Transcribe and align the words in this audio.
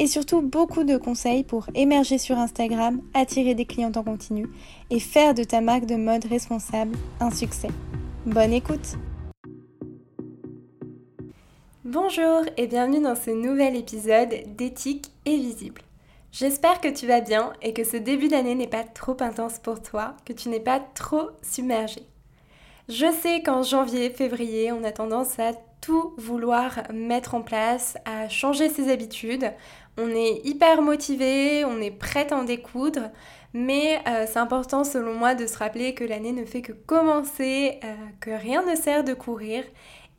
et 0.00 0.06
surtout 0.06 0.40
beaucoup 0.40 0.82
de 0.82 0.96
conseils 0.96 1.44
pour 1.44 1.66
émerger 1.74 2.16
sur 2.16 2.38
Instagram, 2.38 3.02
attirer 3.12 3.54
des 3.54 3.66
clients 3.66 3.92
en 3.94 4.02
continu 4.02 4.46
et 4.88 4.98
faire 4.98 5.34
de 5.34 5.44
ta 5.44 5.60
marque 5.60 5.84
de 5.84 5.96
mode 5.96 6.24
responsable 6.24 6.96
un 7.20 7.30
succès. 7.30 7.68
Bonne 8.24 8.54
écoute 8.54 8.96
Bonjour 11.84 12.44
et 12.56 12.66
bienvenue 12.66 13.02
dans 13.02 13.14
ce 13.14 13.30
nouvel 13.30 13.76
épisode 13.76 14.34
d'éthique 14.56 15.12
et 15.26 15.36
visible. 15.36 15.82
J'espère 16.32 16.80
que 16.80 16.88
tu 16.88 17.06
vas 17.06 17.20
bien 17.20 17.52
et 17.60 17.74
que 17.74 17.84
ce 17.84 17.98
début 17.98 18.28
d'année 18.28 18.54
n'est 18.54 18.68
pas 18.68 18.84
trop 18.84 19.16
intense 19.20 19.58
pour 19.58 19.82
toi, 19.82 20.14
que 20.24 20.32
tu 20.32 20.48
n'es 20.48 20.60
pas 20.60 20.80
trop 20.94 21.28
submergé. 21.42 22.00
Je 22.88 23.12
sais 23.20 23.42
qu'en 23.42 23.62
janvier, 23.62 24.08
février, 24.08 24.72
on 24.72 24.82
a 24.82 24.92
tendance 24.92 25.38
à 25.38 25.52
tout 25.80 26.14
vouloir 26.18 26.82
mettre 26.92 27.34
en 27.34 27.42
place, 27.42 27.96
à 28.04 28.28
changer 28.28 28.68
ses 28.68 28.90
habitudes. 28.90 29.52
On 29.96 30.08
est 30.08 30.40
hyper 30.44 30.82
motivé, 30.82 31.64
on 31.64 31.80
est 31.80 31.90
prêt 31.90 32.32
à 32.32 32.36
en 32.36 32.44
découdre, 32.44 33.10
mais 33.52 34.00
euh, 34.06 34.26
c'est 34.26 34.38
important 34.38 34.84
selon 34.84 35.14
moi 35.14 35.34
de 35.34 35.46
se 35.46 35.58
rappeler 35.58 35.94
que 35.94 36.04
l'année 36.04 36.32
ne 36.32 36.44
fait 36.44 36.62
que 36.62 36.72
commencer, 36.72 37.80
euh, 37.84 37.94
que 38.20 38.30
rien 38.30 38.64
ne 38.64 38.76
sert 38.76 39.04
de 39.04 39.14
courir 39.14 39.64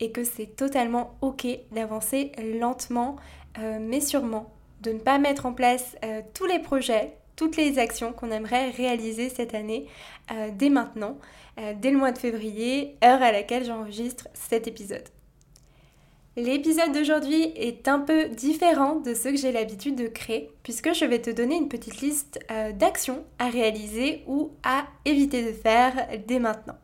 et 0.00 0.12
que 0.12 0.24
c'est 0.24 0.56
totalement 0.56 1.16
ok 1.20 1.46
d'avancer 1.70 2.32
lentement 2.60 3.16
euh, 3.58 3.78
mais 3.80 4.00
sûrement, 4.00 4.52
de 4.80 4.92
ne 4.92 4.98
pas 4.98 5.18
mettre 5.18 5.46
en 5.46 5.52
place 5.52 5.94
tous 6.34 6.46
les 6.46 6.58
projets, 6.58 7.16
toutes 7.36 7.56
les 7.56 7.78
actions 7.78 8.12
qu'on 8.12 8.32
aimerait 8.32 8.70
réaliser 8.70 9.28
cette 9.28 9.54
année 9.54 9.86
dès 10.54 10.70
maintenant, 10.70 11.18
dès 11.76 11.92
le 11.92 11.98
mois 11.98 12.10
de 12.10 12.18
février, 12.18 12.96
heure 13.04 13.22
à 13.22 13.30
laquelle 13.30 13.64
j'enregistre 13.64 14.26
cet 14.34 14.66
épisode. 14.66 15.04
L'épisode 16.34 16.92
d'aujourd'hui 16.92 17.52
est 17.56 17.88
un 17.88 17.98
peu 17.98 18.28
différent 18.28 18.96
de 18.96 19.12
ceux 19.12 19.32
que 19.32 19.36
j'ai 19.36 19.52
l'habitude 19.52 19.96
de 19.96 20.06
créer, 20.06 20.50
puisque 20.62 20.94
je 20.94 21.04
vais 21.04 21.20
te 21.20 21.28
donner 21.28 21.56
une 21.56 21.68
petite 21.68 22.00
liste 22.00 22.40
euh, 22.50 22.72
d'actions 22.72 23.22
à 23.38 23.50
réaliser 23.50 24.24
ou 24.26 24.50
à 24.64 24.84
éviter 25.04 25.44
de 25.44 25.52
faire 25.52 26.08
dès 26.26 26.38
maintenant. 26.38 26.78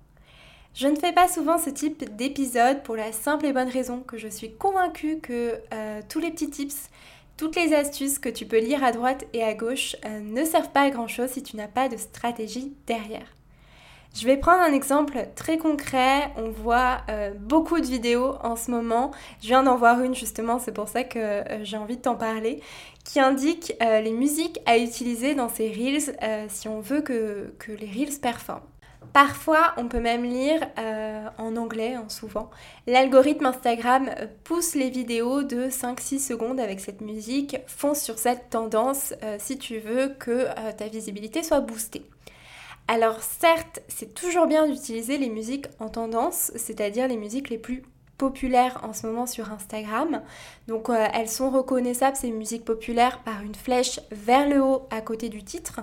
Je 0.74 0.86
ne 0.86 0.96
fais 0.96 1.14
pas 1.14 1.28
souvent 1.28 1.56
ce 1.56 1.70
type 1.70 2.14
d'épisode 2.14 2.82
pour 2.82 2.94
la 2.94 3.10
simple 3.10 3.46
et 3.46 3.54
bonne 3.54 3.70
raison 3.70 4.00
que 4.00 4.18
je 4.18 4.28
suis 4.28 4.52
convaincue 4.52 5.18
que 5.18 5.54
euh, 5.72 6.02
tous 6.10 6.18
les 6.18 6.30
petits 6.30 6.50
tips, 6.50 6.90
toutes 7.38 7.56
les 7.56 7.72
astuces 7.72 8.18
que 8.18 8.28
tu 8.28 8.44
peux 8.44 8.60
lire 8.60 8.84
à 8.84 8.92
droite 8.92 9.24
et 9.32 9.42
à 9.42 9.54
gauche 9.54 9.96
euh, 10.04 10.20
ne 10.20 10.44
servent 10.44 10.72
pas 10.72 10.82
à 10.82 10.90
grand 10.90 11.08
chose 11.08 11.30
si 11.30 11.42
tu 11.42 11.56
n'as 11.56 11.68
pas 11.68 11.88
de 11.88 11.96
stratégie 11.96 12.74
derrière. 12.86 13.37
Je 14.14 14.26
vais 14.26 14.36
prendre 14.36 14.62
un 14.62 14.72
exemple 14.72 15.28
très 15.36 15.58
concret. 15.58 16.30
On 16.36 16.50
voit 16.50 17.02
euh, 17.08 17.30
beaucoup 17.38 17.78
de 17.78 17.86
vidéos 17.86 18.34
en 18.42 18.56
ce 18.56 18.70
moment. 18.70 19.12
Je 19.42 19.48
viens 19.48 19.62
d'en 19.62 19.76
voir 19.76 20.02
une 20.02 20.14
justement, 20.14 20.58
c'est 20.58 20.72
pour 20.72 20.88
ça 20.88 21.04
que 21.04 21.18
euh, 21.18 21.64
j'ai 21.64 21.76
envie 21.76 21.96
de 21.96 22.02
t'en 22.02 22.16
parler, 22.16 22.60
qui 23.04 23.20
indique 23.20 23.74
euh, 23.80 24.00
les 24.00 24.12
musiques 24.12 24.60
à 24.66 24.78
utiliser 24.78 25.34
dans 25.34 25.48
ces 25.48 25.68
reels 25.68 26.16
si 26.48 26.68
on 26.68 26.80
veut 26.80 27.00
que, 27.00 27.54
que, 27.58 27.70
les 27.70 27.86
reels 27.86 28.18
performent. 28.20 28.62
Parfois, 29.12 29.72
on 29.76 29.88
peut 29.88 30.00
même 30.00 30.24
lire 30.24 30.60
en 31.38 31.56
anglais, 31.56 31.94
hein, 31.94 32.04
souvent, 32.08 32.50
l'algorithme 32.86 33.46
Instagram 33.46 34.10
pousse 34.44 34.74
les 34.74 34.90
vidéos 34.90 35.42
de 35.42 35.68
5-6 35.68 36.18
secondes 36.18 36.60
avec 36.60 36.80
cette 36.80 37.00
musique, 37.00 37.56
fonce 37.66 38.02
sur 38.02 38.18
cette 38.18 38.50
tendance 38.50 39.14
si 39.38 39.58
tu 39.58 39.78
veux 39.78 40.08
que 40.18 40.46
ta 40.72 40.88
visibilité 40.88 41.42
soit 41.42 41.60
boostée. 41.60 42.04
Alors 42.90 43.20
certes, 43.20 43.82
c'est 43.88 44.14
toujours 44.14 44.46
bien 44.46 44.66
d'utiliser 44.66 45.18
les 45.18 45.28
musiques 45.28 45.66
en 45.78 45.90
tendance, 45.90 46.50
c'est-à-dire 46.56 47.06
les 47.06 47.18
musiques 47.18 47.50
les 47.50 47.58
plus 47.58 47.82
populaires 48.16 48.80
en 48.82 48.94
ce 48.94 49.06
moment 49.06 49.26
sur 49.26 49.52
Instagram. 49.52 50.22
Donc 50.68 50.88
euh, 50.88 51.06
elles 51.12 51.28
sont 51.28 51.50
reconnaissables, 51.50 52.16
ces 52.16 52.30
musiques 52.30 52.64
populaires, 52.64 53.22
par 53.24 53.42
une 53.42 53.54
flèche 53.54 54.00
vers 54.10 54.48
le 54.48 54.62
haut 54.62 54.86
à 54.90 55.02
côté 55.02 55.28
du 55.28 55.44
titre. 55.44 55.80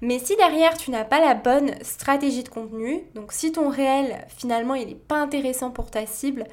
Mais 0.00 0.18
si 0.18 0.36
derrière 0.36 0.78
tu 0.78 0.90
n'as 0.90 1.04
pas 1.04 1.20
la 1.20 1.34
bonne 1.34 1.72
stratégie 1.82 2.44
de 2.44 2.48
contenu, 2.48 3.04
donc 3.14 3.32
si 3.32 3.52
ton 3.52 3.68
réel 3.68 4.26
finalement 4.28 4.74
il 4.74 4.88
n'est 4.88 4.94
pas 4.94 5.20
intéressant 5.20 5.70
pour 5.70 5.90
ta 5.90 6.06
cible, 6.06 6.44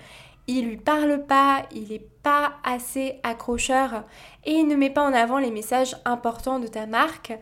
il 0.48 0.68
lui 0.68 0.78
parle 0.78 1.26
pas, 1.26 1.64
il 1.74 1.88
n'est 1.88 2.08
pas 2.22 2.54
assez 2.66 3.20
accrocheur 3.24 4.04
et 4.44 4.52
il 4.52 4.68
ne 4.68 4.76
met 4.76 4.90
pas 4.90 5.08
en 5.08 5.14
avant 5.14 5.40
les 5.40 5.52
messages 5.52 5.96
importants 6.06 6.60
de 6.60 6.68
ta 6.68 6.86
marque, 6.86 7.34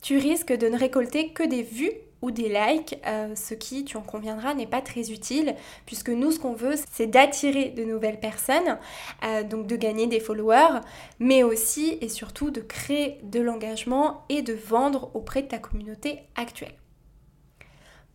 tu 0.00 0.18
risques 0.18 0.52
de 0.52 0.68
ne 0.68 0.78
récolter 0.78 1.30
que 1.30 1.42
des 1.42 1.62
vues 1.62 1.92
ou 2.22 2.30
des 2.30 2.48
likes, 2.48 2.98
euh, 3.06 3.34
ce 3.34 3.54
qui, 3.54 3.84
tu 3.84 3.96
en 3.96 4.02
conviendras, 4.02 4.54
n'est 4.54 4.66
pas 4.66 4.82
très 4.82 5.10
utile, 5.10 5.54
puisque 5.86 6.10
nous, 6.10 6.30
ce 6.32 6.38
qu'on 6.38 6.52
veut, 6.52 6.74
c'est 6.92 7.06
d'attirer 7.06 7.70
de 7.70 7.84
nouvelles 7.84 8.20
personnes, 8.20 8.78
euh, 9.24 9.42
donc 9.42 9.66
de 9.66 9.76
gagner 9.76 10.06
des 10.06 10.20
followers, 10.20 10.80
mais 11.18 11.42
aussi 11.42 11.98
et 12.00 12.08
surtout 12.08 12.50
de 12.50 12.60
créer 12.60 13.18
de 13.22 13.40
l'engagement 13.40 14.24
et 14.28 14.42
de 14.42 14.52
vendre 14.52 15.10
auprès 15.14 15.42
de 15.42 15.48
ta 15.48 15.58
communauté 15.58 16.20
actuelle. 16.36 16.79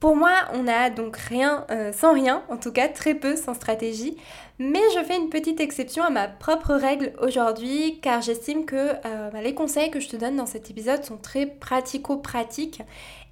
Pour 0.05 0.16
moi, 0.16 0.35
on 0.53 0.61
n'a 0.61 0.91
donc 0.91 1.17
rien 1.17 1.66
euh, 1.71 1.91
sans 1.91 2.13
rien, 2.13 2.43
en 2.49 2.57
tout 2.57 2.71
cas 2.71 2.88
très 2.88 3.16
peu 3.16 3.35
sans 3.35 3.55
stratégie, 3.55 4.16
mais 4.59 4.83
je 4.93 5.03
fais 5.03 5.17
une 5.17 5.31
petite 5.31 5.59
exception 5.59 6.03
à 6.03 6.11
ma 6.11 6.27
propre 6.27 6.75
règle 6.75 7.13
aujourd'hui 7.19 7.99
car 8.03 8.21
j'estime 8.21 8.66
que 8.66 8.75
euh, 8.75 9.31
bah, 9.31 9.41
les 9.41 9.55
conseils 9.55 9.89
que 9.89 9.99
je 9.99 10.07
te 10.07 10.16
donne 10.16 10.35
dans 10.35 10.45
cet 10.45 10.69
épisode 10.69 11.03
sont 11.03 11.17
très 11.17 11.47
pratico-pratiques 11.47 12.83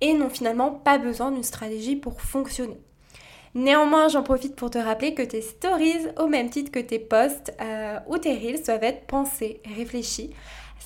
et 0.01 0.15
n'ont 0.15 0.31
finalement 0.31 0.71
pas 0.71 0.97
besoin 0.97 1.29
d'une 1.29 1.43
stratégie 1.43 1.95
pour 1.95 2.19
fonctionner. 2.19 2.79
Néanmoins, 3.53 4.07
j'en 4.07 4.23
profite 4.23 4.55
pour 4.55 4.71
te 4.71 4.79
rappeler 4.79 5.13
que 5.13 5.21
tes 5.21 5.41
stories, 5.41 6.07
au 6.17 6.25
même 6.25 6.49
titre 6.49 6.71
que 6.71 6.79
tes 6.79 6.97
posts 6.97 7.53
euh, 7.61 7.99
ou 8.07 8.17
tes 8.17 8.33
reels, 8.33 8.63
doivent 8.63 8.83
être 8.83 9.05
pensés, 9.05 9.61
réfléchis 9.77 10.31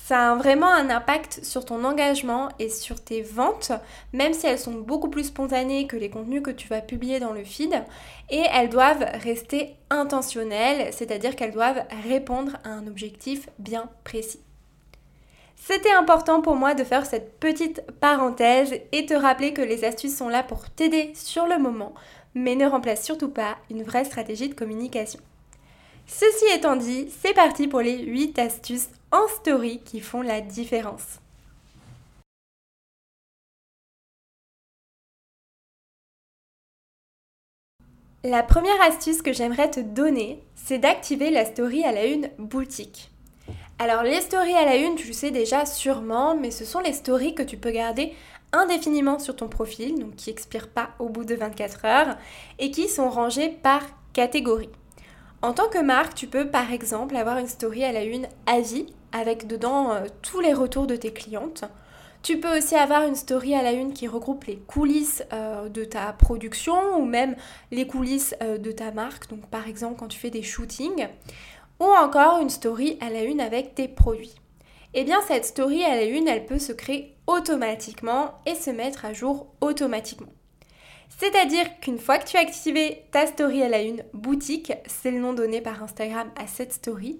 ça 0.08 0.32
a 0.32 0.34
vraiment 0.36 0.72
un 0.72 0.88
impact 0.88 1.44
sur 1.44 1.66
ton 1.66 1.84
engagement 1.84 2.48
et 2.58 2.70
sur 2.70 2.98
tes 2.98 3.20
ventes, 3.20 3.72
même 4.14 4.32
si 4.32 4.46
elles 4.46 4.58
sont 4.58 4.72
beaucoup 4.72 5.10
plus 5.10 5.24
spontanées 5.24 5.86
que 5.86 5.98
les 5.98 6.08
contenus 6.08 6.40
que 6.42 6.50
tu 6.50 6.66
vas 6.66 6.80
publier 6.80 7.20
dans 7.20 7.34
le 7.34 7.44
feed. 7.44 7.74
Et 8.30 8.42
elles 8.54 8.70
doivent 8.70 9.04
rester 9.22 9.74
intentionnelles, 9.90 10.94
c'est-à-dire 10.94 11.36
qu'elles 11.36 11.52
doivent 11.52 11.82
répondre 12.08 12.52
à 12.64 12.70
un 12.70 12.86
objectif 12.86 13.50
bien 13.58 13.90
précis. 14.02 14.40
C'était 15.56 15.92
important 15.92 16.40
pour 16.40 16.56
moi 16.56 16.72
de 16.72 16.84
faire 16.84 17.04
cette 17.04 17.38
petite 17.38 17.82
parenthèse 18.00 18.80
et 18.92 19.04
te 19.04 19.12
rappeler 19.12 19.52
que 19.52 19.60
les 19.60 19.84
astuces 19.84 20.16
sont 20.16 20.30
là 20.30 20.42
pour 20.42 20.70
t'aider 20.70 21.12
sur 21.14 21.46
le 21.46 21.58
moment, 21.58 21.92
mais 22.34 22.54
ne 22.54 22.64
remplacent 22.64 23.04
surtout 23.04 23.28
pas 23.28 23.58
une 23.68 23.82
vraie 23.82 24.06
stratégie 24.06 24.48
de 24.48 24.54
communication. 24.54 25.20
Ceci 26.06 26.46
étant 26.54 26.76
dit, 26.76 27.10
c'est 27.20 27.34
parti 27.34 27.68
pour 27.68 27.82
les 27.82 27.98
8 27.98 28.38
astuces 28.38 28.88
en 29.10 29.26
story 29.28 29.80
qui 29.84 30.00
font 30.00 30.22
la 30.22 30.40
différence. 30.40 31.20
La 38.24 38.42
première 38.42 38.80
astuce 38.82 39.22
que 39.22 39.32
j'aimerais 39.32 39.70
te 39.70 39.80
donner, 39.80 40.42
c'est 40.54 40.78
d'activer 40.78 41.30
la 41.30 41.44
story 41.44 41.84
à 41.84 41.92
la 41.92 42.04
une 42.04 42.28
boutique. 42.38 43.10
Alors 43.78 44.02
les 44.02 44.20
stories 44.20 44.54
à 44.54 44.64
la 44.64 44.76
une, 44.76 44.96
tu 44.96 45.06
le 45.06 45.12
sais 45.12 45.30
déjà 45.30 45.64
sûrement, 45.64 46.36
mais 46.36 46.50
ce 46.50 46.64
sont 46.64 46.80
les 46.80 46.92
stories 46.92 47.34
que 47.34 47.44
tu 47.44 47.56
peux 47.56 47.70
garder 47.70 48.12
indéfiniment 48.52 49.18
sur 49.18 49.36
ton 49.36 49.48
profil, 49.48 49.98
donc 49.98 50.16
qui 50.16 50.30
expirent 50.30 50.68
pas 50.68 50.90
au 50.98 51.08
bout 51.08 51.24
de 51.24 51.36
24 51.36 51.84
heures, 51.84 52.16
et 52.58 52.70
qui 52.70 52.88
sont 52.88 53.08
rangées 53.08 53.50
par 53.50 53.82
catégorie. 54.12 54.70
En 55.40 55.52
tant 55.52 55.68
que 55.68 55.80
marque, 55.80 56.14
tu 56.14 56.26
peux 56.26 56.48
par 56.48 56.72
exemple 56.72 57.14
avoir 57.14 57.38
une 57.38 57.46
story 57.46 57.84
à 57.84 57.92
la 57.92 58.02
une 58.02 58.26
avis 58.46 58.86
avec 59.12 59.46
dedans 59.46 59.92
euh, 59.92 60.06
tous 60.22 60.40
les 60.40 60.52
retours 60.52 60.86
de 60.86 60.96
tes 60.96 61.12
clientes. 61.12 61.64
Tu 62.22 62.40
peux 62.40 62.58
aussi 62.58 62.74
avoir 62.74 63.04
une 63.04 63.14
story 63.14 63.54
à 63.54 63.62
la 63.62 63.72
une 63.72 63.92
qui 63.92 64.08
regroupe 64.08 64.44
les 64.44 64.56
coulisses 64.56 65.22
euh, 65.32 65.68
de 65.68 65.84
ta 65.84 66.12
production 66.12 66.98
ou 66.98 67.04
même 67.04 67.36
les 67.70 67.86
coulisses 67.86 68.34
euh, 68.42 68.58
de 68.58 68.72
ta 68.72 68.90
marque, 68.90 69.28
donc 69.30 69.46
par 69.46 69.68
exemple 69.68 69.96
quand 69.98 70.08
tu 70.08 70.18
fais 70.18 70.30
des 70.30 70.42
shootings, 70.42 71.06
ou 71.80 71.84
encore 71.84 72.40
une 72.40 72.50
story 72.50 72.98
à 73.00 73.10
la 73.10 73.22
une 73.22 73.40
avec 73.40 73.74
tes 73.74 73.88
produits. 73.88 74.34
Eh 74.94 75.04
bien 75.04 75.20
cette 75.28 75.44
story 75.44 75.84
à 75.84 75.94
la 75.94 76.04
une, 76.04 76.26
elle 76.26 76.46
peut 76.46 76.58
se 76.58 76.72
créer 76.72 77.14
automatiquement 77.26 78.40
et 78.46 78.54
se 78.54 78.70
mettre 78.70 79.04
à 79.04 79.12
jour 79.12 79.46
automatiquement. 79.60 80.32
C'est-à-dire 81.20 81.80
qu'une 81.80 81.98
fois 81.98 82.18
que 82.18 82.28
tu 82.28 82.36
as 82.36 82.40
activé 82.40 83.04
ta 83.10 83.26
story 83.26 83.62
à 83.62 83.68
la 83.68 83.82
une 83.82 84.02
boutique, 84.12 84.72
c'est 84.86 85.10
le 85.10 85.18
nom 85.18 85.32
donné 85.32 85.60
par 85.60 85.82
Instagram 85.82 86.30
à 86.36 86.46
cette 86.46 86.72
story, 86.72 87.18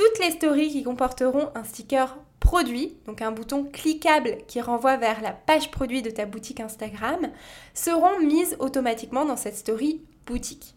toutes 0.00 0.24
les 0.24 0.30
stories 0.30 0.70
qui 0.70 0.82
comporteront 0.82 1.50
un 1.54 1.62
sticker 1.62 2.16
produit, 2.40 2.96
donc 3.04 3.20
un 3.20 3.32
bouton 3.32 3.64
cliquable 3.64 4.38
qui 4.48 4.62
renvoie 4.62 4.96
vers 4.96 5.20
la 5.20 5.32
page 5.32 5.70
produit 5.70 6.00
de 6.00 6.08
ta 6.08 6.24
boutique 6.24 6.60
Instagram, 6.60 7.28
seront 7.74 8.18
mises 8.18 8.56
automatiquement 8.60 9.26
dans 9.26 9.36
cette 9.36 9.56
story 9.56 10.00
boutique. 10.24 10.74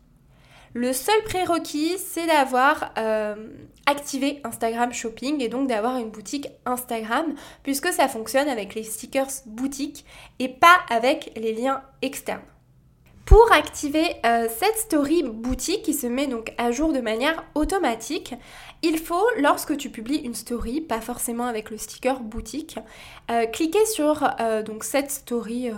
Le 0.74 0.92
seul 0.92 1.24
prérequis, 1.24 1.98
c'est 2.00 2.28
d'avoir 2.28 2.92
euh, 2.98 3.36
activé 3.86 4.42
Instagram 4.44 4.92
Shopping 4.92 5.42
et 5.42 5.48
donc 5.48 5.70
d'avoir 5.70 5.98
une 6.00 6.10
boutique 6.10 6.50
Instagram, 6.66 7.34
puisque 7.62 7.94
ça 7.94 8.10
fonctionne 8.10 8.50
avec 8.50 8.76
les 8.76 8.84
stickers 8.84 9.30
boutique 9.46 10.04
et 10.40 10.50
pas 10.50 10.80
avec 10.90 11.32
les 11.38 11.54
liens 11.54 11.82
externes. 12.02 12.42
Pour 13.26 13.54
activer 13.54 14.18
euh, 14.26 14.50
cette 14.50 14.76
story 14.76 15.24
boutique 15.24 15.84
qui 15.84 15.94
se 15.94 16.08
met 16.08 16.28
donc 16.28 16.54
à 16.58 16.72
jour 16.72 16.92
de 16.92 17.00
manière 17.00 17.46
automatique, 17.56 18.36
il 18.82 18.98
faut, 18.98 19.26
lorsque 19.38 19.78
tu 19.78 19.90
publies 19.90 20.18
une 20.18 20.34
story, 20.34 20.82
pas 20.82 21.00
forcément 21.00 21.46
avec 21.46 21.70
le 21.70 21.78
sticker 21.78 22.20
boutique, 22.20 22.80
euh, 23.32 23.46
cliquer 23.46 23.86
sur 23.86 24.30
euh, 24.42 24.62
donc 24.62 24.84
cette 24.84 25.10
story 25.10 25.72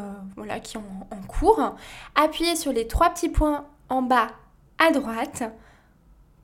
qui 0.63 0.77
est 0.77 0.79
en 1.11 1.27
cours, 1.27 1.75
appuyer 2.15 2.55
sur 2.55 2.73
les 2.73 2.87
trois 2.87 3.11
petits 3.11 3.29
points 3.29 3.67
en 3.89 4.01
bas 4.01 4.29
à 4.79 4.89
droite, 4.89 5.43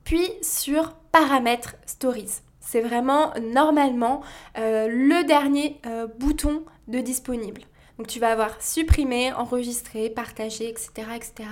puis 0.04 0.30
sur 0.40 0.92
paramètres 1.10 1.74
stories. 1.84 2.42
C'est 2.60 2.80
vraiment 2.80 3.32
normalement 3.42 4.22
le 4.54 5.26
dernier 5.26 5.80
bouton 6.18 6.62
de 6.86 7.00
disponible. 7.00 7.62
Donc 8.02 8.08
tu 8.08 8.18
vas 8.18 8.32
avoir 8.32 8.60
supprimé, 8.60 9.32
enregistré, 9.32 10.10
partagé, 10.10 10.68
etc., 10.68 10.90
etc. 11.14 11.48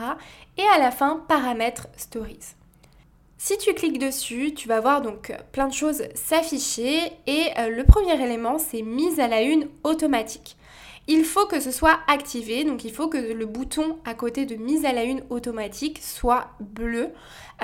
Et 0.58 0.64
à 0.74 0.80
la 0.80 0.90
fin, 0.90 1.24
paramètres 1.28 1.86
stories. 1.96 2.56
Si 3.38 3.56
tu 3.56 3.72
cliques 3.72 4.00
dessus, 4.00 4.52
tu 4.52 4.66
vas 4.66 4.80
voir 4.80 5.00
donc 5.00 5.32
plein 5.52 5.68
de 5.68 5.72
choses 5.72 6.02
s'afficher 6.16 7.12
et 7.28 7.50
euh, 7.56 7.68
le 7.68 7.84
premier 7.84 8.20
élément 8.20 8.58
c'est 8.58 8.82
mise 8.82 9.20
à 9.20 9.28
la 9.28 9.42
une 9.42 9.68
automatique 9.84 10.56
il 11.10 11.24
faut 11.24 11.46
que 11.46 11.58
ce 11.58 11.72
soit 11.72 11.98
activé, 12.06 12.62
donc 12.62 12.84
il 12.84 12.92
faut 12.92 13.08
que 13.08 13.18
le 13.18 13.44
bouton 13.44 13.98
à 14.04 14.14
côté 14.14 14.46
de 14.46 14.54
mise 14.54 14.84
à 14.84 14.92
la 14.92 15.02
une 15.02 15.24
automatique 15.28 15.98
soit 16.00 16.50
bleu. 16.60 17.08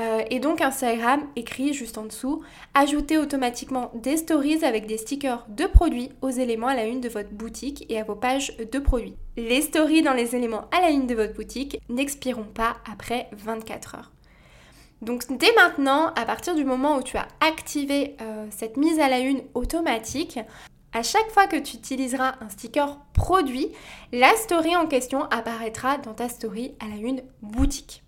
Euh, 0.00 0.22
et 0.30 0.40
donc 0.40 0.60
Instagram 0.60 1.22
écrit 1.36 1.72
juste 1.72 1.96
en 1.96 2.06
dessous, 2.06 2.42
ajouter 2.74 3.18
automatiquement 3.18 3.92
des 3.94 4.16
stories 4.16 4.64
avec 4.64 4.88
des 4.88 4.98
stickers 4.98 5.46
de 5.48 5.64
produits 5.66 6.10
aux 6.22 6.30
éléments 6.30 6.66
à 6.66 6.74
la 6.74 6.86
une 6.86 7.00
de 7.00 7.08
votre 7.08 7.30
boutique 7.30 7.86
et 7.88 8.00
à 8.00 8.02
vos 8.04 8.16
pages 8.16 8.56
de 8.56 8.78
produits. 8.80 9.14
Les 9.36 9.62
stories 9.62 10.02
dans 10.02 10.12
les 10.12 10.34
éléments 10.34 10.68
à 10.76 10.80
la 10.80 10.90
une 10.90 11.06
de 11.06 11.14
votre 11.14 11.34
boutique 11.34 11.80
n'expireront 11.88 12.50
pas 12.52 12.78
après 12.90 13.28
24 13.30 13.94
heures. 13.94 14.10
Donc 15.02 15.22
dès 15.30 15.54
maintenant, 15.54 16.12
à 16.16 16.24
partir 16.24 16.56
du 16.56 16.64
moment 16.64 16.96
où 16.96 17.02
tu 17.04 17.16
as 17.16 17.28
activé 17.38 18.16
euh, 18.20 18.46
cette 18.50 18.76
mise 18.76 18.98
à 18.98 19.08
la 19.08 19.20
une 19.20 19.42
automatique, 19.54 20.40
à 20.96 21.02
chaque 21.02 21.30
fois 21.30 21.46
que 21.46 21.56
tu 21.56 21.76
utiliseras 21.76 22.36
un 22.40 22.48
sticker 22.48 22.98
produit, 23.12 23.68
la 24.12 24.34
story 24.36 24.74
en 24.76 24.86
question 24.86 25.24
apparaîtra 25.24 25.98
dans 25.98 26.14
ta 26.14 26.30
story 26.30 26.72
à 26.80 26.88
la 26.88 26.96
une 26.96 27.20
boutique. 27.42 28.02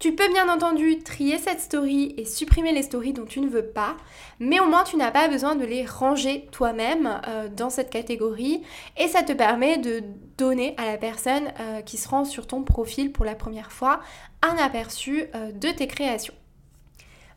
Tu 0.00 0.12
peux 0.12 0.28
bien 0.32 0.48
entendu 0.52 0.98
trier 1.04 1.38
cette 1.38 1.60
story 1.60 2.14
et 2.16 2.24
supprimer 2.24 2.72
les 2.72 2.82
stories 2.82 3.12
dont 3.12 3.26
tu 3.26 3.40
ne 3.40 3.48
veux 3.48 3.66
pas, 3.66 3.96
mais 4.40 4.58
au 4.58 4.66
moins 4.66 4.82
tu 4.82 4.96
n'as 4.96 5.12
pas 5.12 5.28
besoin 5.28 5.54
de 5.54 5.64
les 5.64 5.86
ranger 5.86 6.48
toi-même 6.50 7.20
euh, 7.28 7.48
dans 7.48 7.70
cette 7.70 7.90
catégorie 7.90 8.60
et 8.96 9.06
ça 9.06 9.22
te 9.22 9.32
permet 9.32 9.78
de 9.78 10.02
donner 10.36 10.74
à 10.78 10.86
la 10.86 10.98
personne 10.98 11.52
euh, 11.60 11.80
qui 11.80 11.96
se 11.96 12.08
rend 12.08 12.24
sur 12.24 12.48
ton 12.48 12.64
profil 12.64 13.12
pour 13.12 13.24
la 13.24 13.36
première 13.36 13.70
fois 13.70 14.00
un 14.42 14.56
aperçu 14.56 15.26
euh, 15.36 15.52
de 15.52 15.68
tes 15.68 15.86
créations. 15.86 16.34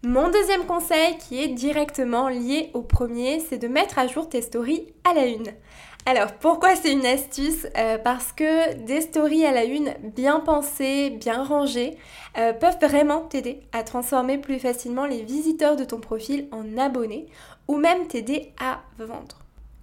Mon 0.03 0.29
deuxième 0.29 0.65
conseil 0.65 1.17
qui 1.17 1.43
est 1.43 1.49
directement 1.49 2.29
lié 2.29 2.69
au 2.73 2.81
premier, 2.81 3.41
c'est 3.41 3.57
de 3.57 3.67
mettre 3.67 3.99
à 3.99 4.07
jour 4.07 4.29
tes 4.29 4.41
stories 4.41 4.87
à 5.03 5.13
la 5.13 5.25
une. 5.25 5.51
Alors 6.05 6.31
pourquoi 6.35 6.77
c'est 6.77 6.93
une 6.93 7.05
astuce? 7.05 7.67
Euh, 7.77 7.97
Parce 7.97 8.31
que 8.31 8.75
des 8.85 9.01
stories 9.01 9.43
à 9.43 9.51
la 9.51 9.65
une 9.65 9.93
bien 10.01 10.39
pensées, 10.39 11.09
bien 11.09 11.43
rangées, 11.43 11.97
euh, 12.37 12.53
peuvent 12.53 12.79
vraiment 12.79 13.23
t'aider 13.23 13.59
à 13.73 13.83
transformer 13.83 14.37
plus 14.37 14.57
facilement 14.57 15.05
les 15.05 15.21
visiteurs 15.21 15.75
de 15.75 15.83
ton 15.83 15.99
profil 15.99 16.47
en 16.53 16.77
abonnés 16.77 17.27
ou 17.67 17.75
même 17.75 18.07
t'aider 18.07 18.53
à 18.57 18.79
vendre. 18.99 19.39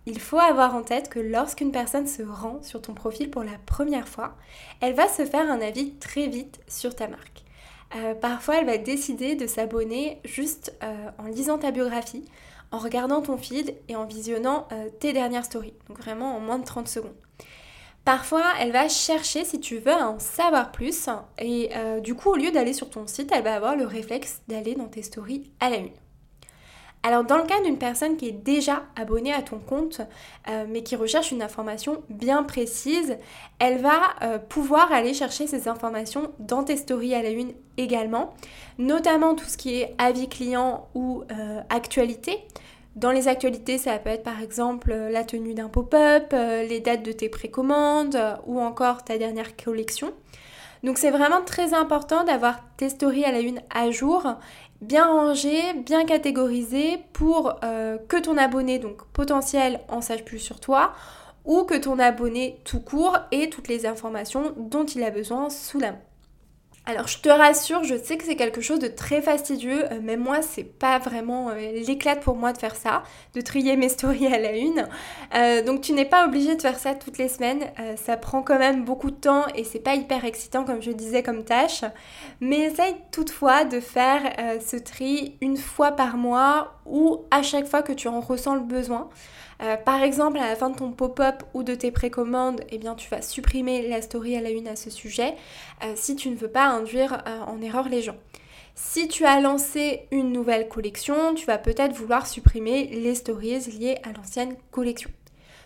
Il 0.07 0.19
faut 0.19 0.39
avoir 0.39 0.75
en 0.75 0.83
tête 0.83 1.11
que 1.11 1.21
lorsqu'une 1.21 1.73
personne 1.73 2.07
se 2.07 2.23
rend 2.23 2.63
sur 2.63 2.81
ton 2.81 2.95
profil 2.95 3.31
pour 3.31 3.45
la 3.45 3.59
première 3.67 4.09
fois, 4.09 4.35
elle 4.81 4.95
va 4.95 5.09
se 5.09 5.27
faire 5.27 5.51
un 5.51 5.61
avis 5.61 5.93
très 5.97 6.27
vite 6.27 6.59
sur 6.69 6.97
ta 6.97 7.07
marque. 7.07 7.46
Euh, 7.95 8.15
parfois, 8.15 8.57
elle 8.57 8.67
va 8.67 8.79
décider 8.79 9.37
de 9.37 9.47
s'abonner 9.47 10.21
juste 10.25 10.75
euh, 10.83 11.09
en 11.19 11.27
lisant 11.27 11.59
ta 11.59 11.71
biographie, 11.71 12.25
en 12.73 12.79
regardant 12.79 13.23
ton 13.23 13.37
feed 13.37 13.77
et 13.89 13.97
en 13.97 14.07
visionnant 14.07 14.67
euh, 14.73 14.89
tes 15.01 15.13
dernières 15.13 15.45
stories. 15.45 15.75
Donc 15.89 15.99
vraiment 15.99 16.37
en 16.37 16.41
moins 16.41 16.59
de 16.59 16.65
30 16.65 16.89
secondes. 16.89 17.15
Parfois, 18.05 18.45
elle 18.61 18.73
va 18.73 18.89
chercher, 18.89 19.45
si 19.45 19.61
tu 19.61 19.79
veux, 19.79 19.93
en 19.93 20.19
savoir 20.21 20.71
plus. 20.71 21.09
Et 21.39 21.71
du 22.05 22.15
coup, 22.15 22.31
au 22.31 22.37
lieu 22.37 22.53
d'aller 22.53 22.73
sur 22.73 22.89
ton 22.89 23.09
site, 23.09 23.33
elle 23.33 23.43
va 23.43 23.57
avoir 23.57 23.75
le 23.75 23.85
réflexe 23.85 24.43
d'aller 24.47 24.77
dans 24.77 24.87
tes 24.87 25.03
stories 25.03 25.51
à 25.59 25.71
la 25.71 25.79
une. 25.79 25.91
Alors 27.07 27.23
dans 27.23 27.37
le 27.37 27.45
cas 27.45 27.61
d'une 27.63 27.79
personne 27.79 28.17
qui 28.17 28.27
est 28.27 28.33
déjà 28.33 28.83
abonnée 28.97 29.33
à 29.33 29.41
ton 29.41 29.61
compte 29.61 30.01
euh, 30.49 30.65
mais 30.69 30.83
qui 30.83 30.97
recherche 30.97 31.31
une 31.31 31.41
information 31.41 32.03
bien 32.11 32.43
précise, 32.43 33.17
elle 33.61 33.79
va 33.79 34.01
euh, 34.23 34.39
pouvoir 34.41 34.91
aller 34.91 35.15
chercher 35.15 35.47
ces 35.47 35.69
informations 35.69 36.33
dans 36.41 36.65
tes 36.65 36.77
stories 36.77 37.15
à 37.15 37.23
la 37.23 37.31
une 37.31 37.53
également, 37.77 38.35
notamment 38.79 39.37
tout 39.37 39.45
ce 39.45 39.57
qui 39.57 39.77
est 39.77 39.95
avis 39.99 40.29
client 40.29 40.89
ou 40.97 41.23
euh, 41.31 41.61
actualité. 41.71 42.41
Dans 42.97 43.13
les 43.13 43.29
actualités, 43.29 43.79
ça 43.79 43.97
peut 44.01 44.11
être 44.11 44.25
par 44.25 44.43
exemple 44.43 44.93
la 44.93 45.23
tenue 45.23 45.55
d'un 45.55 45.69
pop-up, 45.69 46.33
les 46.33 46.81
dates 46.81 47.05
de 47.05 47.13
tes 47.13 47.29
précommandes 47.29 48.19
ou 48.47 48.59
encore 48.59 49.05
ta 49.05 49.17
dernière 49.17 49.55
collection. 49.57 50.13
Donc 50.83 50.99
c'est 50.99 51.11
vraiment 51.11 51.43
très 51.43 51.75
important 51.75 52.25
d'avoir 52.25 52.61
tes 52.77 52.89
stories 52.89 53.25
à 53.25 53.33
la 53.33 53.41
une 53.41 53.61
à 53.75 53.91
jour 53.91 54.27
bien 54.87 55.07
rangé, 55.07 55.75
bien 55.75 56.05
catégorisé 56.05 56.99
pour 57.13 57.59
euh, 57.65 57.99
que 58.09 58.21
ton 58.21 58.37
abonné 58.37 58.79
donc 58.79 59.05
potentiel 59.13 59.81
en 59.89 60.01
sache 60.01 60.25
plus 60.25 60.39
sur 60.39 60.61
toi 60.61 60.93
ou 61.45 61.65
que 61.65 61.77
ton 61.77 61.99
abonné 61.99 62.61
tout 62.65 62.81
court 62.81 63.19
ait 63.33 63.49
toutes 63.49 63.69
les 63.69 63.87
informations 63.87 64.53
dont 64.57 64.85
il 64.85 65.03
a 65.03 65.11
besoin 65.11 65.51
sous 65.51 65.79
la 65.79 65.93
main. 65.93 65.99
Alors 66.89 67.09
je 67.09 67.19
te 67.19 67.29
rassure, 67.29 67.83
je 67.83 67.97
sais 67.97 68.17
que 68.17 68.23
c'est 68.23 68.37
quelque 68.37 68.61
chose 68.61 68.79
de 68.79 68.87
très 68.87 69.21
fastidieux, 69.21 69.93
euh, 69.93 70.01
même 70.01 70.21
moi 70.21 70.41
c'est 70.41 70.63
pas 70.63 71.01
vraiment 71.01 71.49
euh, 71.49 71.55
l'éclate 71.85 72.21
pour 72.21 72.37
moi 72.37 72.53
de 72.53 72.59
faire 72.59 72.77
ça, 72.77 73.03
de 73.35 73.41
trier 73.41 73.77
mes 73.77 73.89
stories 73.89 74.33
à 74.33 74.39
la 74.39 74.53
une. 74.53 74.87
Euh, 75.35 75.63
donc 75.65 75.81
tu 75.81 75.93
n'es 75.95 76.05
pas 76.05 76.25
obligé 76.25 76.55
de 76.55 76.63
faire 76.63 76.79
ça 76.79 76.95
toutes 76.95 77.19
les 77.19 77.29
semaines, 77.29 77.65
ça 77.97 78.17
prend 78.17 78.43
quand 78.43 78.61
même 78.61 78.85
beaucoup 78.85 79.11
de 79.11 79.17
temps 79.17 79.47
et 79.57 79.65
c'est 79.65 79.81
pas 79.81 79.97
hyper 79.97 80.25
excitant 80.25 80.65
comme 80.65 80.81
je 80.81 80.93
disais 80.93 81.25
comme 81.25 81.43
tâche. 81.43 81.83
Mais 82.41 82.61
essaye 82.61 82.95
toutefois 83.11 83.65
de 83.65 83.81
faire 83.81 84.21
ce 84.65 84.77
tri 84.77 85.37
une 85.41 85.57
fois 85.57 85.91
par 85.91 86.17
mois 86.17 86.75
ou 86.87 87.25
à 87.33 87.43
chaque 87.43 87.67
fois 87.67 87.83
que 87.83 87.93
tu 87.93 88.07
en 88.07 88.21
ressens 88.21 88.55
le 88.55 88.61
besoin. 88.61 89.09
Euh, 89.63 89.77
par 89.77 90.03
exemple, 90.03 90.39
à 90.39 90.49
la 90.49 90.57
fin 90.57 90.71
de 90.71 90.77
ton 90.77 90.93
pop-up 90.93 91.43
ou 91.55 91.63
de 91.63 91.75
tes 91.75 91.91
précommandes, 91.91 92.61
eh 92.71 92.79
bien, 92.79 92.95
tu 92.95 93.09
vas 93.09 93.23
supprimer 93.23 93.89
la 93.89 94.03
story 94.03 94.37
à 94.37 94.41
la 94.41 94.51
une 94.51 94.69
à 94.69 94.77
ce 94.77 94.91
sujet 94.91 95.35
euh, 95.85 95.93
si 95.95 96.17
tu 96.17 96.29
ne 96.29 96.37
veux 96.37 96.51
pas 96.51 96.67
induire 96.67 97.23
euh, 97.27 97.41
en 97.47 97.61
erreur 97.63 97.89
les 97.89 98.03
gens. 98.03 98.17
Si 98.75 99.09
tu 99.09 99.25
as 99.25 99.41
lancé 99.41 100.03
une 100.11 100.33
nouvelle 100.33 100.69
collection, 100.69 101.35
tu 101.35 101.47
vas 101.47 101.57
peut-être 101.57 101.95
vouloir 101.95 102.27
supprimer 102.27 102.87
les 102.89 103.15
stories 103.15 103.61
liées 103.79 103.97
à 104.03 104.13
l'ancienne 104.13 104.57
collection. 104.71 105.11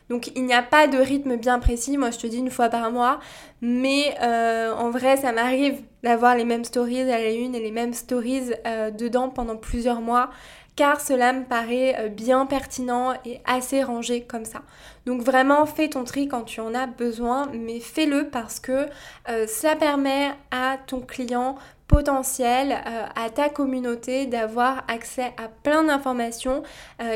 Donc 0.09 0.31
il 0.37 0.45
n'y 0.45 0.55
a 0.55 0.63
pas 0.63 0.87
de 0.87 0.99
rythme 0.99 1.37
bien 1.37 1.59
précis, 1.61 1.97
moi 1.97 2.11
je 2.11 2.19
te 2.19 2.27
dis 2.27 2.39
une 2.39 2.51
fois 2.51 2.69
par 2.69 2.91
mois, 2.91 3.21
mais 3.61 4.17
en 4.21 4.91
vrai 4.91 5.17
ça 5.17 5.31
m'arrive 5.31 5.81
d'avoir 6.03 6.35
les 6.35 6.45
mêmes 6.45 6.65
stories 6.65 7.03
à 7.03 7.19
la 7.19 7.31
une 7.31 7.55
et 7.55 7.61
les 7.61 7.71
mêmes 7.71 7.95
stories 7.95 8.51
dedans 8.99 9.29
pendant 9.29 9.57
plusieurs 9.57 10.01
mois 10.01 10.31
car 10.77 11.01
cela 11.01 11.33
me 11.33 11.45
paraît 11.45 11.97
euh, 11.99 12.09
bien 12.09 12.47
pertinent 12.47 13.15
et 13.25 13.41
assez 13.45 13.83
rangé 13.83 14.23
comme 14.23 14.45
ça. 14.45 14.63
Donc 15.07 15.23
vraiment 15.23 15.67
fais 15.67 15.89
ton 15.89 16.05
tri 16.05 16.29
quand 16.29 16.43
tu 16.43 16.61
en 16.61 16.75
as 16.75 16.87
besoin, 16.87 17.49
mais 17.53 17.81
fais-le 17.81 18.29
parce 18.29 18.61
que 18.61 18.87
euh, 19.29 19.47
ça 19.47 19.77
permet 19.77 20.31
à 20.51 20.79
ton 20.87 21.01
client 21.01 21.57
potentiel, 21.87 22.73
euh, 22.73 23.07
à 23.17 23.31
ta 23.31 23.49
communauté 23.49 24.27
d'avoir 24.27 24.85
accès 24.89 25.33
à 25.37 25.49
plein 25.63 25.85
d'informations 25.85 26.63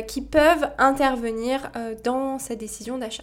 qui 0.08 0.20
peuvent 0.20 0.68
intervenir 0.78 1.70
dans 2.02 2.38
sa 2.40 2.56
décision 2.56 2.98
d'achat. 2.98 3.22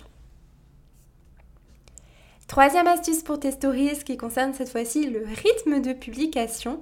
Troisième 2.51 2.87
astuce 2.87 3.23
pour 3.23 3.39
tes 3.39 3.51
stories 3.51 4.03
qui 4.05 4.17
concerne 4.17 4.53
cette 4.53 4.67
fois-ci 4.67 5.05
le 5.05 5.23
rythme 5.23 5.81
de 5.81 5.93
publication. 5.93 6.81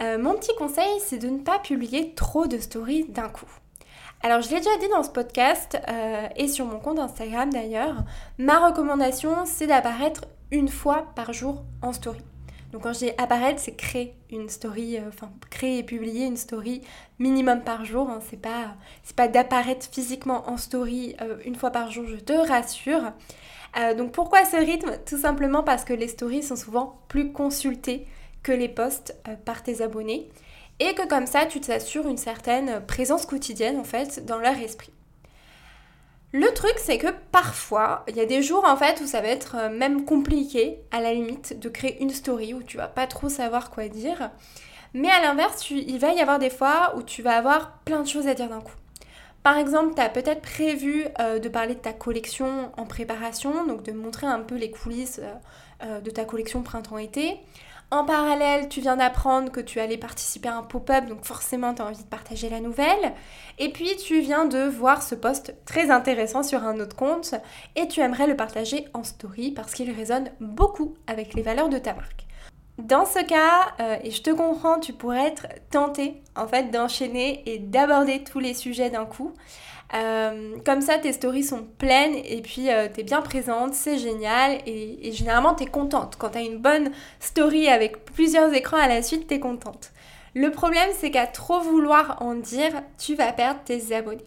Euh, 0.00 0.18
mon 0.18 0.34
petit 0.34 0.54
conseil, 0.56 0.98
c'est 1.00 1.18
de 1.18 1.28
ne 1.28 1.38
pas 1.38 1.58
publier 1.58 2.14
trop 2.14 2.46
de 2.46 2.58
stories 2.58 3.04
d'un 3.08 3.28
coup. 3.28 3.50
Alors, 4.22 4.40
je 4.40 4.50
l'ai 4.50 4.56
déjà 4.56 4.76
dit 4.78 4.88
dans 4.88 5.02
ce 5.02 5.10
podcast 5.10 5.78
euh, 5.88 6.26
et 6.36 6.48
sur 6.48 6.64
mon 6.64 6.78
compte 6.78 6.98
Instagram 6.98 7.52
d'ailleurs, 7.52 8.04
ma 8.38 8.66
recommandation, 8.66 9.44
c'est 9.44 9.66
d'apparaître 9.66 10.22
une 10.50 10.68
fois 10.68 11.06
par 11.14 11.32
jour 11.32 11.64
en 11.82 11.92
story. 11.92 12.20
Donc 12.72 12.84
quand 12.84 12.92
je 12.92 13.00
dis 13.00 13.10
apparaître, 13.18 13.60
c'est 13.60 13.74
créer 13.74 14.14
une 14.30 14.48
story, 14.48 14.96
euh, 14.96 15.08
enfin 15.08 15.30
créer 15.50 15.78
et 15.78 15.82
publier 15.82 16.26
une 16.26 16.36
story 16.36 16.82
minimum 17.18 17.62
par 17.62 17.84
jour. 17.84 18.08
Hein. 18.08 18.20
C'est 18.22 18.40
pas, 18.40 19.28
d'apparaître 19.28 19.86
physiquement 19.90 20.48
en 20.48 20.56
story 20.56 21.16
une 21.44 21.56
fois 21.56 21.70
par 21.70 21.90
jour, 21.90 22.06
je 22.06 22.16
te 22.16 22.32
rassure. 22.32 23.12
Donc 23.96 24.12
pourquoi 24.12 24.44
ce 24.44 24.56
rythme? 24.56 24.92
Tout 25.04 25.18
simplement 25.18 25.62
parce 25.62 25.84
que 25.84 25.92
les 25.92 26.08
stories 26.08 26.42
sont 26.42 26.56
souvent 26.56 27.00
plus 27.08 27.32
consultées 27.32 28.06
que 28.42 28.52
les 28.52 28.68
posts 28.68 29.16
par 29.44 29.62
tes 29.62 29.82
abonnés 29.82 30.28
et 30.78 30.94
que 30.94 31.06
comme 31.06 31.26
ça 31.26 31.46
tu 31.46 31.60
t'assures 31.60 32.08
une 32.08 32.16
certaine 32.16 32.84
présence 32.86 33.26
quotidienne 33.26 33.78
en 33.78 33.84
fait 33.84 34.24
dans 34.24 34.38
leur 34.38 34.56
esprit. 34.58 34.92
Le 36.32 36.46
truc, 36.54 36.74
c'est 36.76 36.98
que 36.98 37.08
parfois, 37.32 38.04
il 38.06 38.16
y 38.16 38.20
a 38.20 38.24
des 38.24 38.40
jours 38.40 38.64
en 38.64 38.76
fait 38.76 39.00
où 39.00 39.06
ça 39.06 39.20
va 39.20 39.26
être 39.26 39.56
euh, 39.58 39.68
même 39.68 40.04
compliqué, 40.04 40.78
à 40.92 41.00
la 41.00 41.12
limite, 41.12 41.58
de 41.58 41.68
créer 41.68 42.00
une 42.00 42.10
story 42.10 42.54
où 42.54 42.62
tu 42.62 42.76
vas 42.76 42.86
pas 42.86 43.08
trop 43.08 43.28
savoir 43.28 43.70
quoi 43.70 43.88
dire. 43.88 44.30
Mais 44.94 45.10
à 45.10 45.20
l'inverse, 45.22 45.68
il 45.70 45.98
va 45.98 46.12
y 46.12 46.20
avoir 46.20 46.38
des 46.38 46.50
fois 46.50 46.94
où 46.96 47.02
tu 47.02 47.22
vas 47.22 47.36
avoir 47.36 47.78
plein 47.84 48.02
de 48.02 48.06
choses 48.06 48.28
à 48.28 48.34
dire 48.34 48.48
d'un 48.48 48.60
coup. 48.60 48.76
Par 49.42 49.56
exemple, 49.56 49.94
tu 49.96 50.02
as 50.02 50.08
peut-être 50.08 50.42
prévu 50.42 51.06
euh, 51.18 51.40
de 51.40 51.48
parler 51.48 51.74
de 51.74 51.80
ta 51.80 51.92
collection 51.92 52.70
en 52.76 52.86
préparation, 52.86 53.66
donc 53.66 53.82
de 53.82 53.90
montrer 53.90 54.28
un 54.28 54.40
peu 54.40 54.54
les 54.54 54.70
coulisses 54.70 55.20
euh, 55.82 56.00
de 56.00 56.10
ta 56.10 56.24
collection 56.24 56.62
printemps-été. 56.62 57.38
En 57.92 58.04
parallèle, 58.04 58.68
tu 58.68 58.80
viens 58.80 58.96
d'apprendre 58.96 59.50
que 59.50 59.58
tu 59.58 59.80
allais 59.80 59.96
participer 59.96 60.48
à 60.48 60.56
un 60.56 60.62
pop-up, 60.62 61.06
donc 61.06 61.24
forcément 61.24 61.74
tu 61.74 61.82
as 61.82 61.86
envie 61.86 62.04
de 62.04 62.08
partager 62.08 62.48
la 62.48 62.60
nouvelle. 62.60 63.14
Et 63.58 63.72
puis 63.72 63.96
tu 63.96 64.20
viens 64.20 64.44
de 64.44 64.60
voir 64.60 65.02
ce 65.02 65.16
post 65.16 65.56
très 65.64 65.90
intéressant 65.90 66.44
sur 66.44 66.62
un 66.62 66.78
autre 66.78 66.94
compte 66.94 67.34
et 67.74 67.88
tu 67.88 68.00
aimerais 68.00 68.28
le 68.28 68.36
partager 68.36 68.86
en 68.94 69.02
story 69.02 69.50
parce 69.50 69.74
qu'il 69.74 69.90
résonne 69.90 70.30
beaucoup 70.38 70.94
avec 71.08 71.34
les 71.34 71.42
valeurs 71.42 71.68
de 71.68 71.78
ta 71.78 71.92
marque. 71.92 72.26
Dans 72.78 73.04
ce 73.04 73.22
cas, 73.24 73.74
euh, 73.80 73.96
et 74.04 74.12
je 74.12 74.22
te 74.22 74.30
comprends, 74.30 74.78
tu 74.78 74.92
pourrais 74.92 75.26
être 75.26 75.48
tenté 75.70 76.22
en 76.36 76.46
fait 76.46 76.70
d'enchaîner 76.70 77.42
et 77.44 77.58
d'aborder 77.58 78.22
tous 78.22 78.38
les 78.38 78.54
sujets 78.54 78.88
d'un 78.88 79.04
coup. 79.04 79.34
Euh, 79.94 80.56
comme 80.64 80.80
ça, 80.80 80.98
tes 80.98 81.12
stories 81.12 81.42
sont 81.42 81.64
pleines 81.78 82.14
et 82.24 82.42
puis 82.42 82.70
euh, 82.70 82.88
t'es 82.92 83.02
bien 83.02 83.22
présente, 83.22 83.74
c'est 83.74 83.98
génial 83.98 84.58
et, 84.66 85.10
généralement 85.12 85.54
t'es 85.54 85.66
contente. 85.66 86.16
Quand 86.16 86.30
t'as 86.30 86.42
une 86.42 86.58
bonne 86.58 86.92
story 87.18 87.68
avec 87.68 88.04
plusieurs 88.04 88.52
écrans 88.54 88.76
à 88.76 88.86
la 88.86 89.02
suite, 89.02 89.26
t'es 89.26 89.40
contente. 89.40 89.90
Le 90.34 90.50
problème, 90.52 90.90
c'est 90.96 91.10
qu'à 91.10 91.26
trop 91.26 91.58
vouloir 91.60 92.22
en 92.22 92.34
dire, 92.34 92.70
tu 92.98 93.16
vas 93.16 93.32
perdre 93.32 93.60
tes 93.64 93.92
abonnés. 93.92 94.24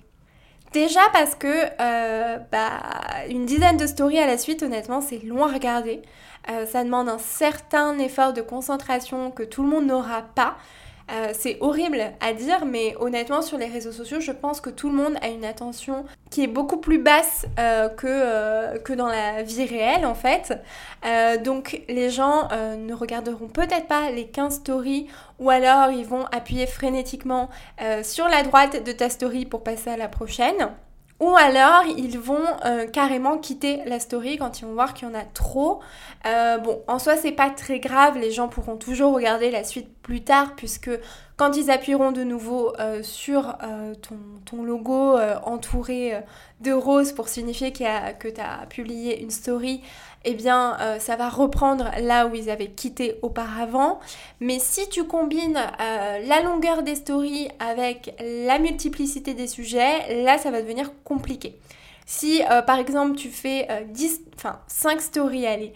Déjà 0.73 1.01
parce 1.13 1.35
que 1.35 1.47
euh, 1.79 2.37
bah, 2.51 2.81
une 3.29 3.45
dizaine 3.45 3.77
de 3.77 3.87
stories 3.87 4.19
à 4.19 4.27
la 4.27 4.37
suite, 4.37 4.63
honnêtement, 4.63 4.99
c'est 4.99 5.23
long 5.23 5.45
à 5.45 5.53
regarder. 5.53 6.01
ça 6.65 6.83
demande 6.83 7.07
un 7.07 7.19
certain 7.19 7.97
effort 7.99 8.33
de 8.33 8.41
concentration 8.41 9.31
que 9.31 9.43
tout 9.43 9.63
le 9.63 9.69
monde 9.69 9.85
n'aura 9.85 10.23
pas. 10.23 10.57
Euh, 11.11 11.31
c'est 11.33 11.57
horrible 11.59 12.01
à 12.21 12.33
dire, 12.33 12.65
mais 12.65 12.95
honnêtement, 12.99 13.41
sur 13.41 13.57
les 13.57 13.65
réseaux 13.65 13.91
sociaux, 13.91 14.19
je 14.19 14.31
pense 14.31 14.61
que 14.61 14.69
tout 14.69 14.89
le 14.89 14.95
monde 14.95 15.15
a 15.21 15.27
une 15.27 15.43
attention 15.43 16.05
qui 16.29 16.43
est 16.43 16.47
beaucoup 16.47 16.77
plus 16.77 16.97
basse 16.97 17.45
euh, 17.59 17.89
que, 17.89 18.07
euh, 18.07 18.79
que 18.79 18.93
dans 18.93 19.07
la 19.07 19.43
vie 19.43 19.65
réelle, 19.65 20.05
en 20.05 20.15
fait. 20.15 20.53
donc, 21.43 21.81
les 21.89 22.09
gens 22.09 22.47
ne 22.77 22.93
regarderont 22.93 23.47
peut-être 23.47 23.87
pas 23.87 24.09
les 24.11 24.27
15 24.27 24.55
stories 24.55 25.07
ou 25.39 25.49
alors 25.49 25.91
ils 25.91 26.05
vont 26.05 26.25
appuyer 26.31 26.65
frénétiquement 26.65 27.49
sur 28.03 28.27
la 28.27 28.43
droite 28.43 28.83
de 28.83 28.91
ta 28.91 29.09
story 29.09 29.45
pour 29.45 29.63
passer 29.63 29.89
à 29.89 29.97
la 29.97 30.07
prochaine. 30.07 30.69
Ou 31.19 31.35
alors 31.35 31.83
ils 31.85 32.17
vont 32.19 32.45
carrément 32.91 33.37
quitter 33.37 33.81
la 33.85 33.99
story 33.99 34.37
quand 34.37 34.59
ils 34.59 34.65
vont 34.65 34.73
voir 34.73 34.93
qu'il 34.93 35.07
y 35.07 35.11
en 35.11 35.15
a 35.15 35.23
trop. 35.23 35.81
Bon, 36.23 36.81
en 36.87 36.99
soi 36.99 37.17
c'est 37.17 37.31
pas 37.31 37.49
très 37.49 37.79
grave, 37.79 38.17
les 38.17 38.31
gens 38.31 38.47
pourront 38.47 38.77
toujours 38.77 39.13
regarder 39.13 39.51
la 39.51 39.63
suite 39.63 39.89
plus 40.03 40.23
tard 40.23 40.55
puisque 40.55 40.91
quand 41.37 41.57
ils 41.57 41.71
appuieront 41.71 42.11
de 42.11 42.23
nouveau 42.23 42.73
euh, 42.79 43.01
sur 43.01 43.57
ton, 44.01 44.17
ton, 44.45 44.63
logo 44.63 45.17
entouré 45.45 46.21
de 46.61 46.71
rose 46.71 47.11
pour 47.11 47.27
signifier 47.27 47.71
que 47.71 48.27
tu 48.27 48.41
as 48.41 48.65
publié 48.67 49.21
une 49.21 49.31
story, 49.31 49.81
eh 50.25 50.33
bien 50.33 50.77
euh, 50.79 50.99
ça 50.99 51.15
va 51.15 51.29
reprendre 51.29 51.91
là 52.01 52.27
où 52.27 52.35
ils 52.35 52.49
avaient 52.49 52.71
quitté 52.71 53.19
auparavant. 53.21 53.99
Mais 54.39 54.59
si 54.59 54.87
tu 54.89 55.05
combines 55.05 55.57
euh, 55.57 56.19
la 56.25 56.41
longueur 56.41 56.83
des 56.83 56.95
stories 56.95 57.49
avec 57.59 58.15
la 58.19 58.59
multiplicité 58.59 59.33
des 59.33 59.47
sujets, 59.47 60.23
là 60.23 60.37
ça 60.37 60.51
va 60.51 60.61
devenir 60.61 60.91
compliqué. 61.03 61.57
Si 62.05 62.43
euh, 62.49 62.61
par 62.61 62.79
exemple 62.79 63.15
tu 63.15 63.29
fais 63.29 63.67
10, 63.89 64.21
enfin 64.35 64.59
5 64.67 65.01
stories 65.01 65.47
allez, 65.47 65.73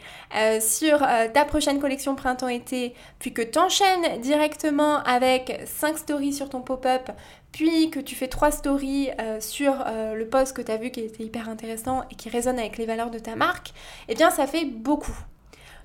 sur 0.62 1.00
ta 1.00 1.46
prochaine 1.46 1.80
collection 1.80 2.16
printemps-été, 2.16 2.94
puis 3.20 3.34
que 3.34 3.42
tu 3.42 3.58
enchaînes 3.58 4.20
directement 4.22 4.98
avec 5.04 5.62
5 5.66 5.98
stories 5.98 6.34
sur 6.34 6.50
ton 6.50 6.62
pop-up, 6.62 7.10
puis 7.52 7.90
que 7.90 8.00
tu 8.00 8.16
fais 8.16 8.28
3 8.28 8.52
stories 8.52 9.10
sur 9.40 9.86
le 9.88 10.26
post 10.26 10.56
que 10.56 10.62
tu 10.62 10.72
as 10.72 10.78
vu 10.78 10.92
qui 10.92 11.02
était 11.02 11.24
hyper 11.24 11.48
intéressant 11.48 12.04
et 12.12 12.16
qui 12.16 12.30
résonne 12.30 12.60
avec 12.60 12.78
les 12.78 12.86
valeurs 12.86 13.10
de 13.10 13.20
ta 13.20 13.36
marque, 13.36 13.74
eh 14.10 14.16
bien 14.16 14.30
ça 14.30 14.48
fait 14.48 14.66
beaucoup. 14.66 15.18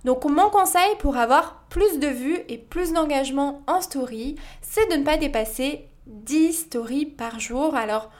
Donc 0.04 0.24
mon 0.24 0.50
conseil 0.50 0.96
pour 0.98 1.16
avoir 1.16 1.62
plus 1.68 1.98
de 1.98 2.08
vues 2.08 2.40
et 2.48 2.58
plus 2.58 2.92
d'engagement 2.92 3.62
en 3.66 3.80
story, 3.80 4.36
c'est 4.60 4.90
de 4.90 4.96
ne 4.96 5.04
pas 5.04 5.16
dépasser 5.16 5.86
10 6.06 6.52
stories 6.52 7.06
par 7.06 7.38
jour. 7.38 7.76
Alors 7.76 8.10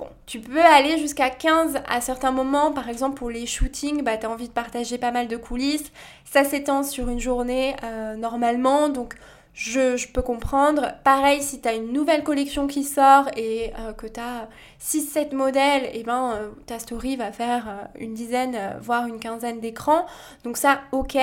Bon, 0.00 0.08
tu 0.24 0.40
peux 0.40 0.64
aller 0.64 0.96
jusqu'à 0.96 1.28
15 1.28 1.82
à 1.86 2.00
certains 2.00 2.30
moments, 2.30 2.72
par 2.72 2.88
exemple 2.88 3.18
pour 3.18 3.28
les 3.28 3.44
shootings, 3.44 4.02
bah, 4.02 4.16
tu 4.16 4.24
as 4.24 4.30
envie 4.30 4.48
de 4.48 4.52
partager 4.52 4.96
pas 4.96 5.10
mal 5.10 5.28
de 5.28 5.36
coulisses, 5.36 5.92
ça 6.24 6.42
s'étend 6.42 6.84
sur 6.84 7.10
une 7.10 7.20
journée 7.20 7.76
euh, 7.84 8.16
normalement, 8.16 8.88
donc 8.88 9.12
je, 9.52 10.10
peux 10.10 10.22
comprendre. 10.22 10.94
Pareil, 11.04 11.42
si 11.42 11.60
tu 11.60 11.68
as 11.68 11.74
une 11.74 11.92
nouvelle 11.92 12.24
collection 12.24 12.66
qui 12.66 12.82
sort 12.82 13.26
et 13.36 13.72
euh, 13.78 13.92
que 13.92 14.06
tu 14.06 14.18
as 14.18 14.48
6-7 14.80 15.34
modèles, 15.34 15.84
et 15.84 16.00
eh 16.00 16.02
ben, 16.02 16.32
euh, 16.32 16.48
ta 16.64 16.78
story 16.78 17.16
va 17.16 17.30
faire 17.30 17.88
une 17.98 18.14
dizaine, 18.14 18.56
voire 18.80 19.06
une 19.06 19.18
quinzaine 19.18 19.60
d'écrans. 19.60 20.06
Donc 20.44 20.56
ça, 20.56 20.80
ok. 20.92 21.18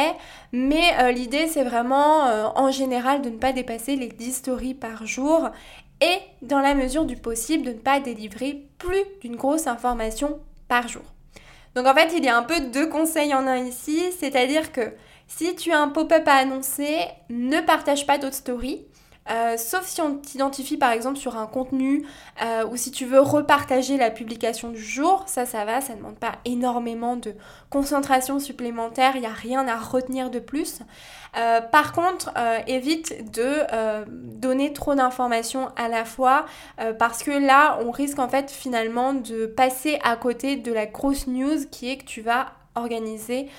Mais 0.51 1.11
l'idée, 1.13 1.47
c'est 1.47 1.63
vraiment 1.63 2.53
en 2.55 2.69
général 2.69 3.23
de 3.23 3.29
ne 3.31 3.37
pas 3.37 3.53
dépasser 3.53 3.95
les 3.95 4.09
10 4.09 4.33
stories 4.33 4.75
par 4.75 5.07
jour 5.07 5.49
et 6.01 6.19
dans 6.41 6.59
la 6.59 6.75
mesure 6.75 7.05
du 7.05 7.15
possible 7.15 7.63
de 7.63 7.71
ne 7.71 7.77
pas 7.77 7.99
délivrer 7.99 8.67
plus 8.77 9.03
d'une 9.21 9.35
grosse 9.35 9.67
information 9.67 10.39
par 10.67 10.87
jour. 10.87 11.03
Donc 11.75 11.85
en 11.85 11.93
fait, 11.93 12.13
il 12.15 12.23
y 12.23 12.29
a 12.29 12.37
un 12.37 12.43
peu 12.43 12.59
deux 12.59 12.87
conseils 12.87 13.33
en 13.33 13.47
un 13.47 13.57
ici, 13.57 14.01
c'est-à-dire 14.17 14.71
que 14.71 14.93
si 15.27 15.55
tu 15.55 15.71
as 15.71 15.79
un 15.79 15.89
pop-up 15.89 16.27
à 16.27 16.33
annoncer, 16.33 16.97
ne 17.29 17.61
partage 17.61 18.07
pas 18.07 18.17
d'autres 18.17 18.35
stories. 18.35 18.85
Euh, 19.29 19.57
sauf 19.57 19.85
si 19.85 20.01
on 20.01 20.17
t'identifie 20.17 20.77
par 20.77 20.91
exemple 20.91 21.17
sur 21.17 21.37
un 21.37 21.47
contenu 21.47 22.05
euh, 22.41 22.65
ou 22.67 22.77
si 22.77 22.91
tu 22.91 23.05
veux 23.05 23.19
repartager 23.19 23.97
la 23.97 24.09
publication 24.09 24.69
du 24.69 24.81
jour, 24.81 25.23
ça 25.27 25.45
ça 25.45 25.65
va, 25.65 25.81
ça 25.81 25.93
ne 25.93 25.97
demande 25.99 26.17
pas 26.17 26.33
énormément 26.45 27.15
de 27.15 27.33
concentration 27.69 28.39
supplémentaire, 28.39 29.15
il 29.15 29.21
n'y 29.21 29.27
a 29.27 29.31
rien 29.31 29.67
à 29.67 29.77
retenir 29.77 30.29
de 30.29 30.39
plus. 30.39 30.79
Euh, 31.37 31.61
par 31.61 31.91
contre, 31.91 32.31
évite 32.67 33.31
de 33.31 34.05
donner 34.07 34.73
trop 34.73 34.95
d'informations 34.95 35.69
à 35.75 35.87
la 35.87 36.05
fois 36.05 36.45
parce 36.97 37.23
que 37.23 37.31
là 37.31 37.79
on 37.81 37.91
risque 37.91 38.19
en 38.19 38.29
fait 38.29 38.49
finalement 38.49 39.13
de 39.13 39.45
passer 39.45 39.99
à 40.03 40.15
côté 40.15 40.55
de 40.55 40.71
la 40.71 40.85
grosse 40.85 41.27
news 41.27 41.65
qui 41.69 41.91
est 41.91 41.97
que 41.97 42.05
tu 42.05 42.21
vas 42.21 42.47
organiser 42.75 43.49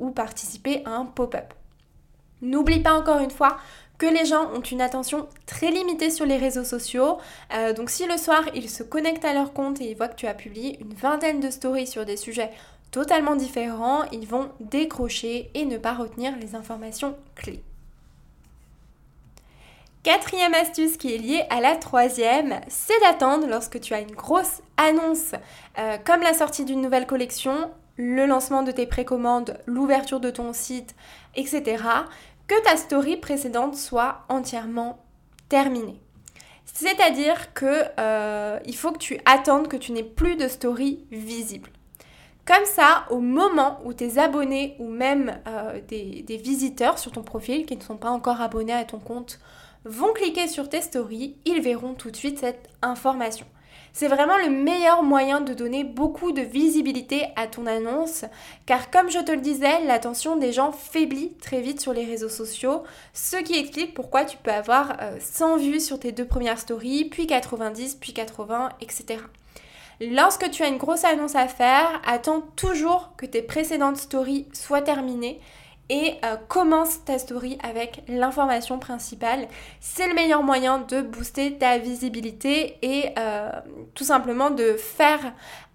ou 0.00 0.10
participer 0.10 0.82
à 0.84 0.92
un 0.92 1.04
pop-up. 1.04 1.52
N'oublie 2.42 2.80
pas 2.80 2.92
encore 2.92 3.20
une 3.20 3.30
fois 3.30 3.56
que 3.98 4.06
les 4.06 4.24
gens 4.24 4.50
ont 4.52 4.60
une 4.60 4.80
attention 4.80 5.28
très 5.46 5.70
limitée 5.70 6.10
sur 6.10 6.26
les 6.26 6.36
réseaux 6.36 6.64
sociaux. 6.64 7.18
Euh, 7.54 7.72
donc 7.72 7.90
si 7.90 8.06
le 8.06 8.16
soir 8.16 8.42
ils 8.54 8.70
se 8.70 8.82
connectent 8.82 9.24
à 9.24 9.34
leur 9.34 9.52
compte 9.52 9.80
et 9.80 9.90
ils 9.90 9.96
voient 9.96 10.08
que 10.08 10.16
tu 10.16 10.26
as 10.26 10.34
publié 10.34 10.78
une 10.80 10.94
vingtaine 10.94 11.40
de 11.40 11.50
stories 11.50 11.86
sur 11.86 12.04
des 12.04 12.16
sujets 12.16 12.50
totalement 12.90 13.36
différents, 13.36 14.04
ils 14.12 14.26
vont 14.26 14.50
décrocher 14.60 15.50
et 15.54 15.64
ne 15.64 15.78
pas 15.78 15.94
retenir 15.94 16.32
les 16.40 16.54
informations 16.54 17.16
clés. 17.34 17.62
Quatrième 20.04 20.54
astuce 20.54 20.96
qui 20.96 21.14
est 21.14 21.18
liée 21.18 21.44
à 21.48 21.60
la 21.60 21.76
troisième, 21.76 22.60
c'est 22.68 23.00
d'attendre 23.00 23.46
lorsque 23.48 23.80
tu 23.80 23.94
as 23.94 24.00
une 24.00 24.14
grosse 24.14 24.60
annonce 24.76 25.32
euh, 25.78 25.96
comme 26.04 26.20
la 26.20 26.34
sortie 26.34 26.64
d'une 26.64 26.82
nouvelle 26.82 27.06
collection, 27.06 27.70
le 27.96 28.26
lancement 28.26 28.62
de 28.62 28.70
tes 28.70 28.86
précommandes, 28.86 29.58
l'ouverture 29.66 30.20
de 30.20 30.30
ton 30.30 30.52
site, 30.52 30.94
etc 31.36 31.78
que 32.46 32.62
ta 32.62 32.76
story 32.76 33.16
précédente 33.16 33.76
soit 33.76 34.24
entièrement 34.28 35.04
terminée. 35.48 36.00
C'est-à-dire 36.64 37.52
que 37.54 37.84
euh, 37.98 38.58
il 38.66 38.76
faut 38.76 38.92
que 38.92 38.98
tu 38.98 39.20
attendes 39.24 39.68
que 39.68 39.76
tu 39.76 39.92
n'aies 39.92 40.02
plus 40.02 40.36
de 40.36 40.48
story 40.48 41.04
visible. 41.10 41.70
Comme 42.46 42.64
ça, 42.64 43.06
au 43.10 43.20
moment 43.20 43.80
où 43.84 43.94
tes 43.94 44.18
abonnés 44.18 44.76
ou 44.78 44.88
même 44.88 45.40
euh, 45.46 45.80
des, 45.88 46.22
des, 46.22 46.36
visiteurs 46.36 46.98
sur 46.98 47.12
ton 47.12 47.22
profil 47.22 47.64
qui 47.64 47.76
ne 47.76 47.82
sont 47.82 47.96
pas 47.96 48.10
encore 48.10 48.40
abonnés 48.40 48.74
à 48.74 48.84
ton 48.84 48.98
compte 48.98 49.40
vont 49.84 50.12
cliquer 50.12 50.48
sur 50.48 50.68
tes 50.68 50.82
stories, 50.82 51.36
ils 51.46 51.62
verront 51.62 51.94
tout 51.94 52.10
de 52.10 52.16
suite 52.16 52.38
cette 52.38 52.68
information. 52.82 53.46
C'est 53.96 54.08
vraiment 54.08 54.36
le 54.38 54.50
meilleur 54.50 55.04
moyen 55.04 55.40
de 55.40 55.54
donner 55.54 55.84
beaucoup 55.84 56.32
de 56.32 56.42
visibilité 56.42 57.26
à 57.36 57.46
ton 57.46 57.64
annonce, 57.64 58.24
car 58.66 58.90
comme 58.90 59.08
je 59.08 59.20
te 59.20 59.30
le 59.30 59.40
disais, 59.40 59.84
l'attention 59.84 60.34
des 60.34 60.52
gens 60.52 60.72
faiblit 60.72 61.32
très 61.34 61.60
vite 61.60 61.80
sur 61.80 61.92
les 61.92 62.04
réseaux 62.04 62.28
sociaux, 62.28 62.82
ce 63.12 63.36
qui 63.36 63.56
explique 63.56 63.94
pourquoi 63.94 64.24
tu 64.24 64.36
peux 64.36 64.50
avoir 64.50 64.96
100 65.20 65.54
euh, 65.54 65.56
vues 65.58 65.78
sur 65.78 66.00
tes 66.00 66.10
deux 66.10 66.24
premières 66.24 66.58
stories, 66.58 67.04
puis 67.04 67.28
90, 67.28 67.94
puis 68.00 68.12
80, 68.12 68.70
etc. 68.80 69.20
Lorsque 70.00 70.50
tu 70.50 70.64
as 70.64 70.68
une 70.68 70.76
grosse 70.76 71.04
annonce 71.04 71.36
à 71.36 71.46
faire, 71.46 72.02
attends 72.04 72.42
toujours 72.56 73.12
que 73.16 73.26
tes 73.26 73.42
précédentes 73.42 73.98
stories 73.98 74.48
soient 74.52 74.82
terminées 74.82 75.40
et 75.90 76.14
euh, 76.24 76.36
commence 76.48 77.04
ta 77.04 77.18
story 77.18 77.58
avec 77.62 78.02
l'information 78.08 78.78
principale. 78.78 79.48
C'est 79.80 80.06
le 80.06 80.14
meilleur 80.14 80.42
moyen 80.42 80.78
de 80.78 81.02
booster 81.02 81.58
ta 81.58 81.78
visibilité 81.78 82.78
et 82.82 83.10
euh, 83.18 83.50
tout 83.94 84.04
simplement 84.04 84.50
de 84.50 84.74
faire 84.74 85.20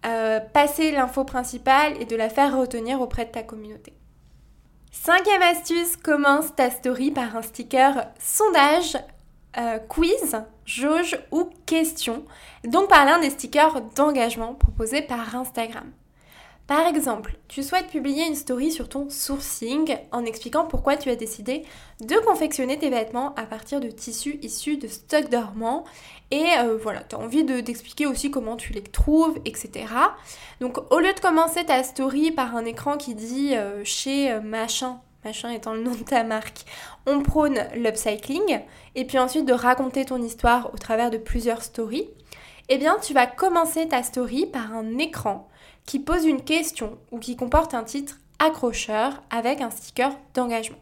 euh, 0.06 0.40
passer 0.40 0.92
l'info 0.92 1.24
principale 1.24 1.94
et 2.02 2.06
de 2.06 2.16
la 2.16 2.30
faire 2.30 2.58
retenir 2.58 3.02
auprès 3.02 3.26
de 3.26 3.32
ta 3.32 3.44
communauté. 3.44 3.94
Cinquième 4.92 5.44
astuce, 5.44 5.96
commence 5.96 6.56
ta 6.56 6.72
story 6.72 7.12
par 7.12 7.36
un 7.38 7.42
sticker 7.42 8.08
sondage, 8.18 8.98
quiz, 9.88 10.36
jauge 10.66 11.20
ou 11.32 11.50
question, 11.66 12.26
donc 12.64 12.90
par 12.90 13.06
l'un 13.06 13.20
des 13.20 13.30
stickers 13.30 13.82
d'engagement 13.96 14.56
proposés 14.56 15.02
par 15.02 15.36
Instagram. 15.36 15.92
Par 16.70 16.86
exemple, 16.86 17.36
tu 17.48 17.64
souhaites 17.64 17.88
publier 17.88 18.28
une 18.28 18.36
story 18.36 18.72
sur 18.72 18.90
ton 18.90 19.10
sourcing 19.10 19.98
en 20.12 20.24
expliquant 20.24 20.66
pourquoi 20.66 20.98
tu 20.98 21.10
as 21.10 21.16
décidé 21.16 21.64
de 22.00 22.16
confectionner 22.24 22.78
tes 22.78 22.92
vêtements 22.92 23.34
à 23.34 23.48
partir 23.48 23.80
de 23.80 23.88
tissus 23.88 24.38
issus 24.44 24.78
de 24.78 24.88
stocks 24.88 25.32
dormants 25.32 25.84
et 26.30 26.46
euh, 26.60 26.78
voilà, 26.80 27.02
tu 27.02 27.16
as 27.16 27.20
envie 27.20 27.44
d'expliquer 27.44 28.06
aussi 28.06 28.30
comment 28.30 28.56
tu 28.56 28.72
les 28.72 28.84
trouves, 28.84 29.40
etc. 29.46 29.86
Donc 30.62 30.78
au 30.94 31.00
lieu 31.00 31.12
de 31.12 31.20
commencer 31.20 31.66
ta 31.66 31.82
story 31.82 32.30
par 32.30 32.56
un 32.56 32.66
écran 32.66 32.98
qui 32.98 33.16
dit 33.16 33.56
euh, 33.56 33.84
chez 33.84 34.32
euh, 34.32 34.40
machin, 34.40 35.00
machin 35.26 35.50
étant 35.50 35.74
le 35.74 35.82
nom 35.82 35.96
de 35.96 36.04
ta 36.04 36.24
marque, 36.24 36.66
on 37.08 37.24
prône 37.24 37.66
l'upcycling, 37.74 38.60
et 38.94 39.06
puis 39.06 39.18
ensuite 39.18 39.48
de 39.48 39.54
raconter 39.54 40.06
ton 40.06 40.22
histoire 40.22 40.72
au 40.72 40.78
travers 40.78 41.10
de 41.10 41.18
plusieurs 41.18 41.64
stories, 41.64 42.12
eh 42.72 42.78
bien 42.78 42.98
tu 43.02 43.16
vas 43.16 43.26
commencer 43.26 43.88
ta 43.88 44.04
story 44.04 44.46
par 44.46 44.72
un 44.72 45.00
écran 45.00 45.49
qui 45.90 45.98
pose 45.98 46.24
une 46.26 46.44
question 46.44 47.00
ou 47.10 47.18
qui 47.18 47.36
comporte 47.36 47.74
un 47.74 47.84
titre 47.84 48.20
accrocheur 48.38 49.24
avec 49.32 49.60
un 49.60 49.72
sticker 49.72 50.12
d'engagement. 50.36 50.78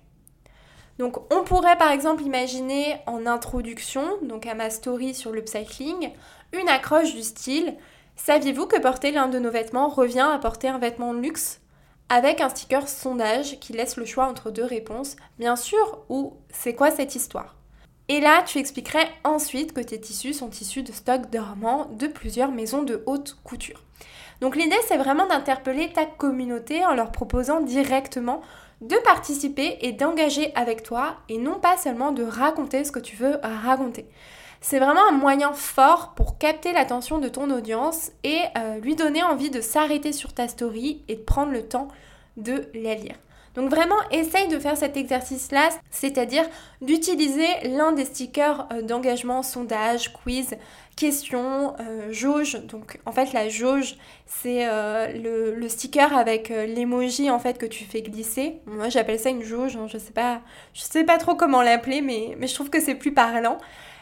Donc 1.00 1.34
on 1.34 1.46
pourrait 1.46 1.78
par 1.78 1.92
exemple 1.92 2.24
imaginer 2.24 2.98
en 3.06 3.26
introduction, 3.26 4.04
donc 4.22 4.46
à 4.46 4.54
ma 4.54 4.70
story 4.70 5.16
sur 5.16 5.32
le 5.32 5.46
cycling, 5.46 6.12
une 6.52 6.68
accroche 6.68 7.16
du 7.16 7.24
style 7.24 7.78
Saviez-vous 8.18 8.66
que 8.66 8.82
porter 8.82 9.12
l'un 9.12 9.30
de 9.30 9.40
nos 9.40 9.50
vêtements 9.50 9.88
revient 9.88 10.28
à 10.30 10.40
porter 10.40 10.68
un 10.68 10.78
vêtement 10.78 11.14
de 11.14 11.20
luxe? 11.20 11.62
avec 12.10 12.42
un 12.42 12.50
sticker 12.50 12.88
sondage 12.88 13.60
qui 13.62 13.74
laisse 13.74 13.96
le 13.96 14.06
choix 14.06 14.28
entre 14.28 14.52
deux 14.52 14.64
réponses, 14.64 15.16
bien 15.40 15.56
sûr, 15.56 16.06
ou 16.10 16.34
c'est 16.50 16.74
quoi 16.74 16.90
cette 16.92 17.16
histoire? 17.16 17.56
Et 18.10 18.22
là, 18.22 18.44
tu 18.44 18.60
expliquerais 18.60 19.10
ensuite 19.26 19.74
que 19.74 19.82
tes 19.82 20.00
tissus 20.00 20.34
sont 20.34 20.50
issus 20.50 20.84
de 20.84 20.94
stocks 20.94 21.30
dormants 21.30 21.90
de 21.92 22.08
plusieurs 22.08 22.52
maisons 22.52 22.84
de 22.84 23.04
haute 23.06 23.38
couture. 23.44 23.84
Donc 24.42 24.56
l'idée, 24.56 24.78
c'est 24.88 24.98
vraiment 24.98 25.28
d'interpeller 25.28 25.92
ta 25.92 26.06
communauté 26.06 26.86
en 26.86 26.94
leur 26.94 27.12
proposant 27.12 27.62
directement 27.62 28.42
de 28.82 28.96
participer 28.98 29.78
et 29.82 29.92
d'engager 29.92 30.52
avec 30.56 30.84
toi 30.84 31.16
et 31.30 31.38
non 31.38 31.60
pas 31.60 31.78
seulement 31.78 32.12
de 32.12 32.24
raconter 32.24 32.84
ce 32.84 32.92
que 32.92 33.00
tu 33.00 33.16
veux 33.16 33.38
raconter. 33.42 34.08
C'est 34.62 34.80
vraiment 34.80 35.08
un 35.10 35.14
moyen 35.14 35.54
fort 35.54 36.14
pour 36.16 36.38
capter 36.38 36.74
l'attention 36.74 37.20
de 37.20 37.30
ton 37.30 37.50
audience 37.52 38.12
et 38.24 38.40
euh, 38.58 38.80
lui 38.80 38.96
donner 38.96 39.24
envie 39.24 39.50
de 39.50 39.62
s'arrêter 39.62 40.12
sur 40.12 40.34
ta 40.34 40.48
story 40.48 41.04
et 41.08 41.16
de 41.16 41.22
prendre 41.22 41.52
le 41.52 41.68
temps 41.68 41.88
de 42.38 42.70
la 42.74 42.96
lire. 42.96 43.16
Donc 43.58 43.72
vraiment, 43.72 43.96
essaye 44.12 44.48
de 44.50 44.60
faire 44.60 44.78
cet 44.78 44.98
exercice-là, 44.98 45.70
c'est-à-dire 45.90 46.46
d'utiliser 46.82 47.48
l'un 47.64 47.92
des 47.92 48.06
stickers 48.06 48.68
euh, 48.72 48.84
d'engagement, 48.84 49.42
sondage, 49.42 50.14
quiz, 50.14 50.56
question, 50.96 51.74
euh, 51.80 52.14
jauge. 52.14 52.62
Donc 52.66 53.00
en 53.08 53.12
fait, 53.12 53.34
la 53.34 53.50
jauge, 53.50 53.98
c'est 54.28 54.68
euh, 54.70 55.56
le, 55.58 55.68
sticker 55.70 56.16
avec 56.16 56.50
l'emoji 56.50 57.32
en 57.32 57.40
fait 57.40 57.58
que 57.58 57.66
tu 57.66 57.84
fais 57.84 58.04
glisser. 58.04 58.62
Moi, 58.68 58.90
j'appelle 58.90 59.20
ça 59.20 59.30
une 59.30 59.44
jauge. 59.44 59.76
Hein, 59.76 59.88
je 59.92 59.98
sais 59.98 60.14
pas, 60.14 60.42
je 60.76 60.82
sais 60.82 61.04
pas 61.04 61.18
trop 61.18 61.34
comment 61.34 61.64
l'appeler, 61.64 62.02
mais 62.02 62.38
je 62.40 62.54
trouve 62.54 62.70
que 62.70 62.80
c'est 62.80 62.96
plus 62.96 63.12
parlant. 63.12 63.58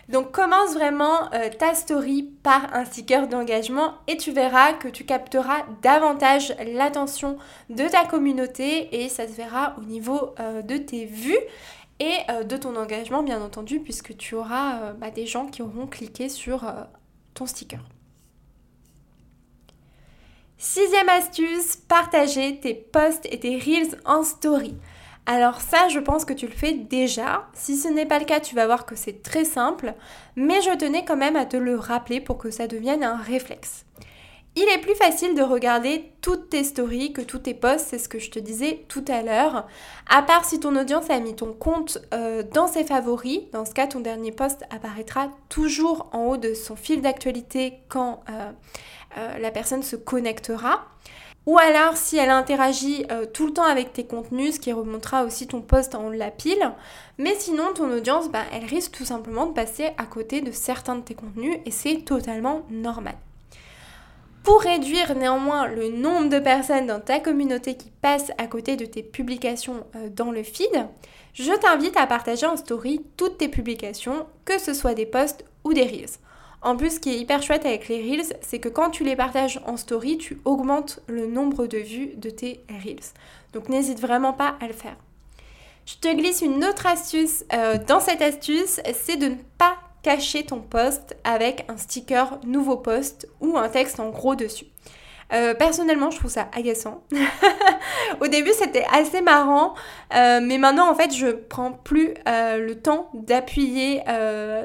Donc 0.10 0.32
commence 0.32 0.74
vraiment 0.76 1.34
euh, 1.34 1.50
ta 1.58 1.74
story 1.74 2.30
par 2.44 2.74
un 2.76 2.86
sticker 2.86 3.28
d'engagement 3.28 3.96
et 4.08 4.18
tu 4.18 4.32
verras 4.32 4.74
que 4.74 4.88
tu 4.88 5.04
capteras 5.04 5.65
davantage 5.82 6.54
l'attention 6.74 7.38
de 7.72 7.88
ta 7.88 8.06
communauté 8.06 9.04
et 9.04 9.10
ça 9.10 9.28
se 9.28 9.34
verra 9.34 9.76
au 9.80 9.82
niveau 9.82 10.36
euh, 10.39 10.62
de 10.62 10.78
tes 10.78 11.06
vues 11.06 11.39
et 12.00 12.13
euh, 12.30 12.44
de 12.44 12.56
ton 12.56 12.76
engagement 12.76 13.24
bien 13.24 13.41
entendu 13.41 13.80
puisque 13.80 14.15
tu 14.15 14.36
auras 14.36 14.94
bah, 14.94 15.10
des 15.10 15.26
gens 15.26 15.48
qui 15.48 15.63
auront 15.63 15.88
cliqué 15.88 16.30
sur 16.30 16.72
ton 17.34 17.48
sticker. 17.48 17.84
Sixième 20.58 21.10
astuce, 21.10 21.76
partager 21.76 22.60
tes 22.60 22.76
posts 22.76 23.28
et 23.32 23.39
tes 23.39 23.58
reels 23.58 24.00
en 24.06 24.24
story. 24.24 24.76
Alors 25.28 25.60
ça, 25.60 25.88
je 25.90 26.00
pense 26.00 26.24
que 26.24 26.34
tu 26.34 26.46
le 26.46 26.54
fais 26.54 26.74
déjà. 26.74 27.48
Si 27.54 27.78
ce 27.78 27.88
n'est 27.88 28.06
pas 28.06 28.20
le 28.20 28.26
cas, 28.26 28.40
tu 28.40 28.54
vas 28.54 28.68
voir 28.68 28.86
que 28.86 28.96
c'est 28.96 29.24
très 29.24 29.44
simple, 29.44 29.96
mais 30.36 30.62
je 30.62 30.78
tenais 30.78 31.04
quand 31.04 31.18
même 31.18 31.36
à 31.36 31.46
te 31.46 31.58
le 31.58 31.78
rappeler 31.78 32.22
pour 32.22 32.38
que 32.38 32.52
ça 32.52 32.68
devienne 32.68 33.04
un 33.04 33.18
réflexe. 33.18 33.86
Il 34.58 34.70
est 34.70 34.78
plus 34.78 34.96
facile 34.96 35.36
de 35.36 35.42
regarder 35.42 36.14
toutes 36.22 36.50
tes 36.50 36.64
stories 36.64 37.12
que 37.12 37.20
tous 37.20 37.40
tes 37.40 37.54
posts, 37.54 37.88
c'est 37.90 37.98
ce 37.98 38.08
que 38.08 38.20
je 38.20 38.32
te 38.32 38.40
disais 38.40 38.86
tout 38.88 39.04
à 39.10 39.22
l'heure. 39.22 39.68
À 40.10 40.22
part 40.22 40.46
si 40.46 40.62
ton 40.62 40.78
audience 40.78 41.10
a 41.10 41.20
mis 41.20 41.36
ton 41.36 41.52
compte 41.52 41.98
euh, 42.14 42.42
dans 42.54 42.68
ses 42.68 42.86
favoris, 42.86 43.42
dans 43.52 43.66
ce 43.66 43.74
cas 43.74 43.88
ton 43.88 44.00
dernier 44.00 44.32
post 44.32 44.64
apparaîtra 44.70 45.30
toujours 45.50 46.08
en 46.14 46.28
haut 46.28 46.38
de 46.38 46.54
son 46.54 46.78
fil 46.78 47.02
d'actualité 47.02 47.80
quand 47.90 48.24
euh, 48.30 48.52
euh, 49.18 49.38
la 49.40 49.52
personne 49.52 49.84
se 49.84 49.98
connectera. 49.98 50.86
Ou 51.45 51.60
alors 51.60 51.95
si 51.95 52.17
elle 52.17 52.31
interagit 52.31 53.05
euh, 53.12 53.25
tout 53.31 53.45
le 53.45 53.53
temps 53.53 53.63
avec 53.63 53.93
tes 53.93 54.05
contenus, 54.05 54.55
ce 54.55 54.60
qui 54.60 54.73
remontera 54.73 55.23
aussi 55.23 55.47
ton 55.47 55.62
post 55.62 55.93
en 55.93 56.10
la 56.10 56.31
pile. 56.31 56.71
Mais 57.19 57.36
sinon, 57.36 57.73
ton 57.73 57.91
audience, 57.91 58.29
bah, 58.29 58.43
elle 58.51 58.65
risque 58.65 58.91
tout 58.91 59.05
simplement 59.05 59.45
de 59.45 59.53
passer 59.53 59.91
à 59.97 60.05
côté 60.05 60.41
de 60.41 60.51
certains 60.51 60.95
de 60.95 61.01
tes 61.01 61.13
contenus 61.13 61.58
et 61.65 61.71
c'est 61.71 62.03
totalement 62.03 62.63
normal. 62.71 63.15
Pour 64.43 64.62
réduire 64.62 65.15
néanmoins 65.15 65.67
le 65.67 65.89
nombre 65.89 66.29
de 66.29 66.39
personnes 66.39 66.86
dans 66.86 66.99
ta 66.99 67.19
communauté 67.19 67.75
qui 67.75 67.89
passent 67.89 68.31
à 68.38 68.47
côté 68.47 68.75
de 68.75 68.86
tes 68.86 69.03
publications 69.03 69.86
euh, 69.95 70.10
dans 70.10 70.31
le 70.31 70.43
feed, 70.43 70.88
je 71.34 71.51
t'invite 71.51 71.97
à 71.97 72.08
partager 72.08 72.45
en 72.45 72.58
story 72.58 73.01
toutes 73.17 73.38
tes 73.39 73.49
publications, 73.49 74.25
que 74.45 74.60
ce 74.60 74.73
soit 74.73 74.93
des 74.93 75.05
posts 75.05 75.45
ou 75.63 75.73
des 75.73 75.84
reels. 75.84 76.19
En 76.65 76.75
plus, 76.75 76.95
ce 76.95 76.99
qui 76.99 77.12
est 77.12 77.19
hyper 77.19 77.43
chouette 77.43 77.63
avec 77.63 77.88
les 77.89 78.01
Reels, 78.01 78.36
c'est 78.41 78.58
que 78.58 78.69
quand 78.69 78.89
tu 78.89 79.04
les 79.04 79.15
partages 79.15 79.62
en 79.67 79.78
story, 79.78 80.17
tu 80.17 80.41
augmentes 80.45 80.99
le 81.06 81.28
nombre 81.28 81.67
de 81.67 81.78
vues 81.78 82.13
de 82.17 82.32
tes 82.32 82.65
Reels. 82.84 83.13
Donc 83.54 83.69
n'hésite 83.69 84.01
vraiment 84.01 84.34
pas 84.34 84.56
à 84.60 84.65
le 84.65 84.73
faire. 84.73 84.95
Je 85.86 85.93
te 85.97 86.12
glisse 86.12 86.41
une 86.41 86.65
autre 86.65 86.88
astuce 86.88 87.45
euh, 87.54 87.78
dans 87.88 87.99
cette 87.99 88.23
astuce, 88.23 88.82
c'est 88.95 89.17
de 89.17 89.28
ne 89.28 89.36
pas 89.60 89.78
cacher 90.01 90.43
ton 90.43 90.60
post 90.60 91.15
avec 91.23 91.65
un 91.69 91.78
sticker 91.78 92.39
nouveau 92.43 92.78
post 92.78 93.28
ou 93.41 93.60
un 93.60 93.69
texte 93.69 93.99
en 93.99 94.10
gros 94.10 94.34
dessus. 94.34 94.65
Euh, 95.36 95.54
personnellement, 95.54 96.12
je 96.12 96.17
trouve 96.17 96.32
ça 96.32 96.48
agaçant. 96.56 97.04
Au 98.21 98.28
début, 98.28 98.52
c'était 98.54 98.86
assez 98.91 99.21
marrant, 99.21 99.74
euh, 100.15 100.39
mais 100.41 100.58
maintenant, 100.58 100.89
en 100.89 100.95
fait, 100.95 101.13
je 101.13 101.28
prends 101.28 101.74
plus 101.74 102.13
euh, 102.28 102.58
le 102.58 102.76
temps 102.76 103.10
d'appuyer 103.13 104.02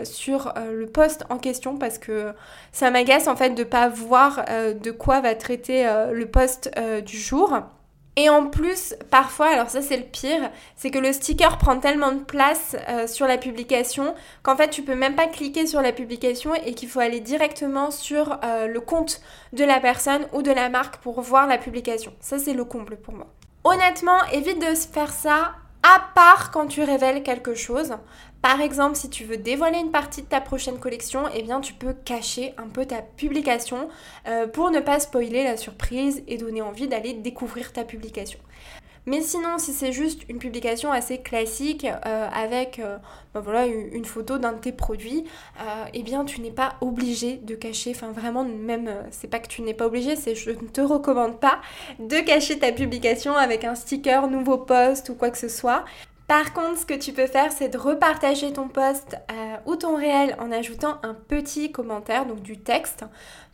sur 0.04 0.52
le 0.70 0.86
post 0.86 1.24
en 1.28 1.38
question 1.38 1.76
parce 1.76 1.98
que 1.98 2.32
ça 2.72 2.90
m'agace 2.90 3.26
en 3.26 3.36
fait 3.36 3.50
de 3.50 3.64
pas 3.64 3.88
voir 3.88 4.44
de 4.48 4.90
quoi 4.90 5.20
va 5.20 5.34
traiter 5.34 5.84
le 6.12 6.26
post 6.26 6.70
du 7.04 7.18
jour. 7.18 7.60
Et 8.22 8.28
en 8.28 8.48
plus, 8.48 8.94
parfois, 9.10 9.46
alors 9.46 9.70
ça 9.70 9.80
c'est 9.80 9.96
le 9.96 10.02
pire, 10.02 10.50
c'est 10.76 10.90
que 10.90 10.98
le 10.98 11.10
sticker 11.10 11.56
prend 11.56 11.78
tellement 11.78 12.12
de 12.12 12.18
place 12.18 12.76
euh, 12.90 13.06
sur 13.06 13.26
la 13.26 13.38
publication 13.38 14.14
qu'en 14.42 14.58
fait 14.58 14.68
tu 14.68 14.82
peux 14.82 14.94
même 14.94 15.14
pas 15.16 15.26
cliquer 15.26 15.66
sur 15.66 15.80
la 15.80 15.90
publication 15.90 16.54
et 16.54 16.74
qu'il 16.74 16.90
faut 16.90 17.00
aller 17.00 17.20
directement 17.20 17.90
sur 17.90 18.38
euh, 18.44 18.66
le 18.66 18.80
compte 18.82 19.22
de 19.54 19.64
la 19.64 19.80
personne 19.80 20.26
ou 20.34 20.42
de 20.42 20.50
la 20.50 20.68
marque 20.68 20.98
pour 20.98 21.22
voir 21.22 21.46
la 21.46 21.56
publication. 21.56 22.12
Ça 22.20 22.38
c'est 22.38 22.52
le 22.52 22.66
comble 22.66 22.98
pour 22.98 23.14
moi. 23.14 23.26
Honnêtement, 23.64 24.22
évite 24.34 24.60
de 24.60 24.74
faire 24.74 25.14
ça 25.14 25.52
à 25.82 26.02
part 26.14 26.50
quand 26.50 26.66
tu 26.66 26.82
révèles 26.82 27.22
quelque 27.22 27.54
chose. 27.54 27.94
Par 28.42 28.62
exemple, 28.62 28.96
si 28.96 29.10
tu 29.10 29.24
veux 29.24 29.36
dévoiler 29.36 29.78
une 29.78 29.90
partie 29.90 30.22
de 30.22 30.26
ta 30.26 30.40
prochaine 30.40 30.78
collection, 30.78 31.24
eh 31.34 31.42
bien 31.42 31.60
tu 31.60 31.74
peux 31.74 31.92
cacher 31.92 32.54
un 32.56 32.68
peu 32.68 32.86
ta 32.86 33.02
publication 33.02 33.88
euh, 34.26 34.46
pour 34.46 34.70
ne 34.70 34.80
pas 34.80 34.98
spoiler 34.98 35.44
la 35.44 35.58
surprise 35.58 36.22
et 36.26 36.38
donner 36.38 36.62
envie 36.62 36.88
d'aller 36.88 37.12
découvrir 37.12 37.72
ta 37.74 37.84
publication. 37.84 38.38
Mais 39.04 39.20
sinon, 39.20 39.58
si 39.58 39.72
c'est 39.72 39.92
juste 39.92 40.22
une 40.28 40.38
publication 40.38 40.90
assez 40.90 41.18
classique 41.18 41.84
euh, 41.84 42.28
avec 42.32 42.78
euh, 42.78 42.96
ben 43.34 43.40
voilà, 43.40 43.66
une 43.66 44.04
photo 44.04 44.38
d'un 44.38 44.52
de 44.52 44.58
tes 44.58 44.72
produits, 44.72 45.24
eh 45.92 46.02
bien 46.02 46.24
tu 46.24 46.40
n'es 46.40 46.50
pas 46.50 46.74
obligé 46.80 47.36
de 47.36 47.54
cacher, 47.54 47.92
enfin 47.94 48.12
vraiment 48.12 48.44
même, 48.44 48.90
c'est 49.10 49.28
pas 49.28 49.38
que 49.38 49.48
tu 49.48 49.62
n'es 49.62 49.74
pas 49.74 49.86
obligé, 49.86 50.16
c'est 50.16 50.34
je 50.34 50.50
ne 50.50 50.68
te 50.68 50.80
recommande 50.80 51.40
pas 51.40 51.60
de 51.98 52.16
cacher 52.20 52.58
ta 52.58 52.72
publication 52.72 53.34
avec 53.36 53.64
un 53.64 53.74
sticker 53.74 54.28
nouveau 54.28 54.58
post 54.58 55.08
ou 55.08 55.14
quoi 55.14 55.30
que 55.30 55.38
ce 55.38 55.48
soit. 55.48 55.84
Par 56.30 56.52
contre, 56.52 56.78
ce 56.78 56.86
que 56.86 56.94
tu 56.94 57.12
peux 57.12 57.26
faire, 57.26 57.50
c'est 57.50 57.70
de 57.70 57.76
repartager 57.76 58.52
ton 58.52 58.68
post 58.68 59.16
ou 59.66 59.74
ton 59.74 59.96
réel 59.96 60.36
en 60.38 60.52
ajoutant 60.52 60.98
un 61.02 61.12
petit 61.12 61.72
commentaire, 61.72 62.24
donc 62.24 62.40
du 62.40 62.56
texte. 62.56 63.04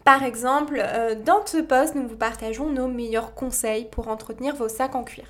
Par 0.04 0.22
exemple, 0.22 0.78
euh, 0.78 1.14
dans 1.14 1.40
ce 1.46 1.56
post, 1.56 1.94
nous 1.94 2.06
vous 2.06 2.18
partageons 2.18 2.68
nos 2.68 2.86
meilleurs 2.86 3.32
conseils 3.32 3.86
pour 3.90 4.08
entretenir 4.08 4.54
vos 4.56 4.68
sacs 4.68 4.94
en 4.94 5.04
cuir. 5.04 5.24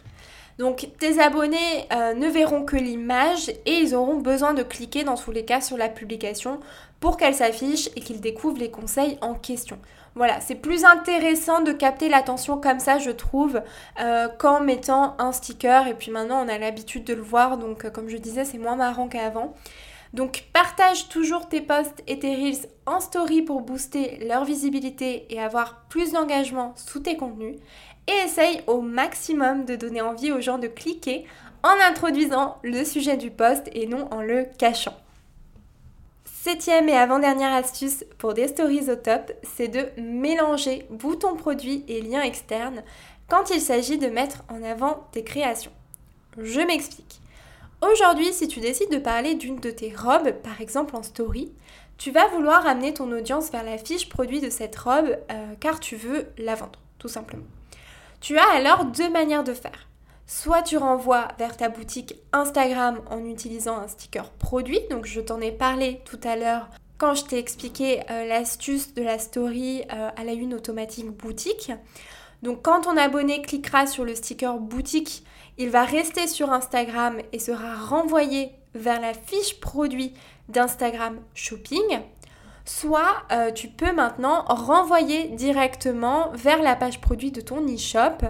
Donc 0.59 0.89
tes 0.99 1.21
abonnés 1.21 1.87
euh, 1.93 2.15
ne 2.15 2.27
verront 2.27 2.65
que 2.65 2.75
l'image 2.75 3.49
et 3.65 3.75
ils 3.75 3.95
auront 3.95 4.17
besoin 4.17 4.53
de 4.53 4.65
cliquer 4.65 5.05
dans 5.05 5.17
tous 5.17 5.31
les 5.31 5.45
cas 5.45 5.61
sur 5.61 5.77
la 5.77 5.89
publication 5.89 6.59
pour 6.99 7.17
qu'elle 7.17 7.37
s'affiche 7.37 7.91
et 7.95 8.01
qu'ils 8.01 8.21
découvrent 8.21 8.59
les 8.59 8.73
conseils 8.73 9.19
en 9.21 9.35
question. 9.35 9.79
Voilà, 10.17 10.41
c'est 10.41 10.55
plus 10.55 10.87
intéressant 10.87 11.61
de 11.61 11.73
capter 11.73 12.09
l'attention 12.09 12.59
comme 12.59 12.81
ça, 12.81 12.99
je 12.99 13.11
trouve, 13.11 13.61
euh, 14.01 14.29
qu'en 14.39 14.61
mettant 14.61 15.15
un 15.19 15.31
sticker. 15.31 15.87
Et 15.89 15.95
puis 15.95 16.11
maintenant, 16.11 16.43
on 16.43 16.49
a 16.49 16.57
l'habitude 16.57 17.05
de 17.05 17.13
le 17.13 17.21
voir, 17.21 17.59
donc 17.59 17.91
comme 17.91 18.09
je 18.09 18.17
disais, 18.17 18.47
c'est 18.47 18.57
moins 18.57 18.77
marrant 18.77 19.09
qu'avant. 19.09 19.55
Donc 20.15 20.45
partage 20.55 21.11
toujours 21.11 21.49
tes 21.51 21.61
posts 21.61 22.03
et 22.07 22.19
tes 22.19 22.35
reels 22.35 22.67
en 22.87 23.01
story 23.01 23.43
pour 23.43 23.61
booster 23.61 24.25
leur 24.27 24.47
visibilité 24.47 25.27
et 25.29 25.39
avoir 25.39 25.83
plus 25.91 26.13
d'engagement 26.13 26.73
sous 26.77 27.01
tes 27.01 27.19
contenus. 27.19 27.57
Et 28.07 28.25
essaye 28.25 28.63
au 28.67 28.81
maximum 28.81 29.67
de 29.67 29.77
donner 29.77 30.01
envie 30.01 30.33
aux 30.33 30.41
gens 30.41 30.57
de 30.57 30.69
cliquer 30.69 31.27
en 31.63 31.75
introduisant 31.91 32.57
le 32.63 32.85
sujet 32.85 33.19
du 33.19 33.31
post 33.31 33.69
et 33.75 33.87
non 33.87 34.09
en 34.11 34.23
le 34.23 34.47
cachant. 34.59 34.95
Septième 36.47 36.89
et 36.89 36.97
avant-dernière 36.97 37.53
astuce 37.53 38.05
pour 38.19 38.33
des 38.33 38.47
stories 38.47 38.89
au 38.89 38.95
top, 38.95 39.33
c'est 39.43 39.67
de 39.67 39.89
mélanger 40.01 40.87
boutons 40.91 41.35
produits 41.35 41.85
et 41.89 42.01
liens 42.01 42.23
externes 42.23 42.85
quand 43.27 43.51
il 43.51 43.61
s'agit 43.61 43.99
de 43.99 44.07
mettre 44.07 44.45
en 44.49 44.63
avant 44.63 45.09
tes 45.11 45.25
créations. 45.25 45.73
Je 46.39 46.61
m'explique. 46.61 47.21
Aujourd'hui, 47.83 48.33
si 48.33 48.47
tu 48.47 48.61
décides 48.61 48.93
de 48.93 48.99
parler 48.99 49.35
d'une 49.35 49.57
de 49.57 49.73
tes 49.73 49.93
robes, 49.93 50.31
par 50.45 50.61
exemple 50.61 50.95
en 50.95 51.03
story, 51.03 51.51
tu 51.99 52.13
vas 52.13 52.29
vouloir 52.29 52.65
amener 52.65 52.95
ton 52.95 53.11
audience 53.11 53.51
vers 53.51 53.65
la 53.65 53.77
fiche 53.77 54.09
produit 54.09 54.41
de 54.41 54.49
cette 54.49 54.77
robe 54.77 55.19
euh, 55.33 55.55
car 55.59 55.81
tu 55.81 55.97
veux 55.97 56.29
la 56.39 56.55
vendre, 56.55 56.79
tout 57.01 57.09
simplement. 57.09 57.43
Tu 58.21 58.39
as 58.39 58.51
alors 58.55 58.85
deux 58.85 59.11
manières 59.11 59.43
de 59.43 59.53
faire. 59.53 59.89
Soit 60.27 60.63
tu 60.63 60.77
renvoies 60.77 61.29
vers 61.39 61.57
ta 61.57 61.69
boutique 61.69 62.17
Instagram 62.33 63.01
en 63.11 63.25
utilisant 63.25 63.79
un 63.79 63.87
sticker 63.87 64.31
produit, 64.31 64.81
donc 64.91 65.07
je 65.07 65.21
t'en 65.21 65.41
ai 65.41 65.53
parlé 65.53 66.01
tout 66.05 66.19
à 66.25 66.35
l'heure 66.35 66.69
quand 66.99 67.15
je 67.15 67.25
t'ai 67.25 67.39
expliqué 67.39 68.01
euh, 68.11 68.27
l'astuce 68.27 68.93
de 68.95 69.03
la 69.03 69.19
story 69.21 69.83
euh, 69.93 70.11
à 70.17 70.25
la 70.25 70.33
une 70.33 70.55
automatique 70.55 71.11
boutique. 71.11 71.71
Donc 72.43 72.63
quand 72.63 72.83
ton 72.83 72.97
abonné 72.97 73.41
cliquera 73.41 73.87
sur 73.87 74.05
le 74.05 74.17
sticker 74.17 74.59
boutique, 74.59 75.25
il 75.59 75.71
va 75.71 75.85
rester 75.85 76.27
sur 76.27 76.53
Instagram 76.53 77.19
et 77.33 77.39
sera 77.39 77.77
renvoyé 77.77 78.51
vers 78.75 79.01
la 79.01 79.15
fiche 79.15 79.61
produit 79.61 80.13
d'Instagram 80.49 81.21
Shopping. 81.35 82.01
Soit 82.65 83.23
euh, 83.31 83.53
tu 83.53 83.69
peux 83.69 83.93
maintenant 83.93 84.45
renvoyer 84.49 85.29
directement 85.29 86.31
vers 86.35 86.63
la 86.63 86.75
page 86.75 87.01
produit 87.01 87.31
de 87.31 87.41
ton 87.41 87.65
e-shop 87.65 88.27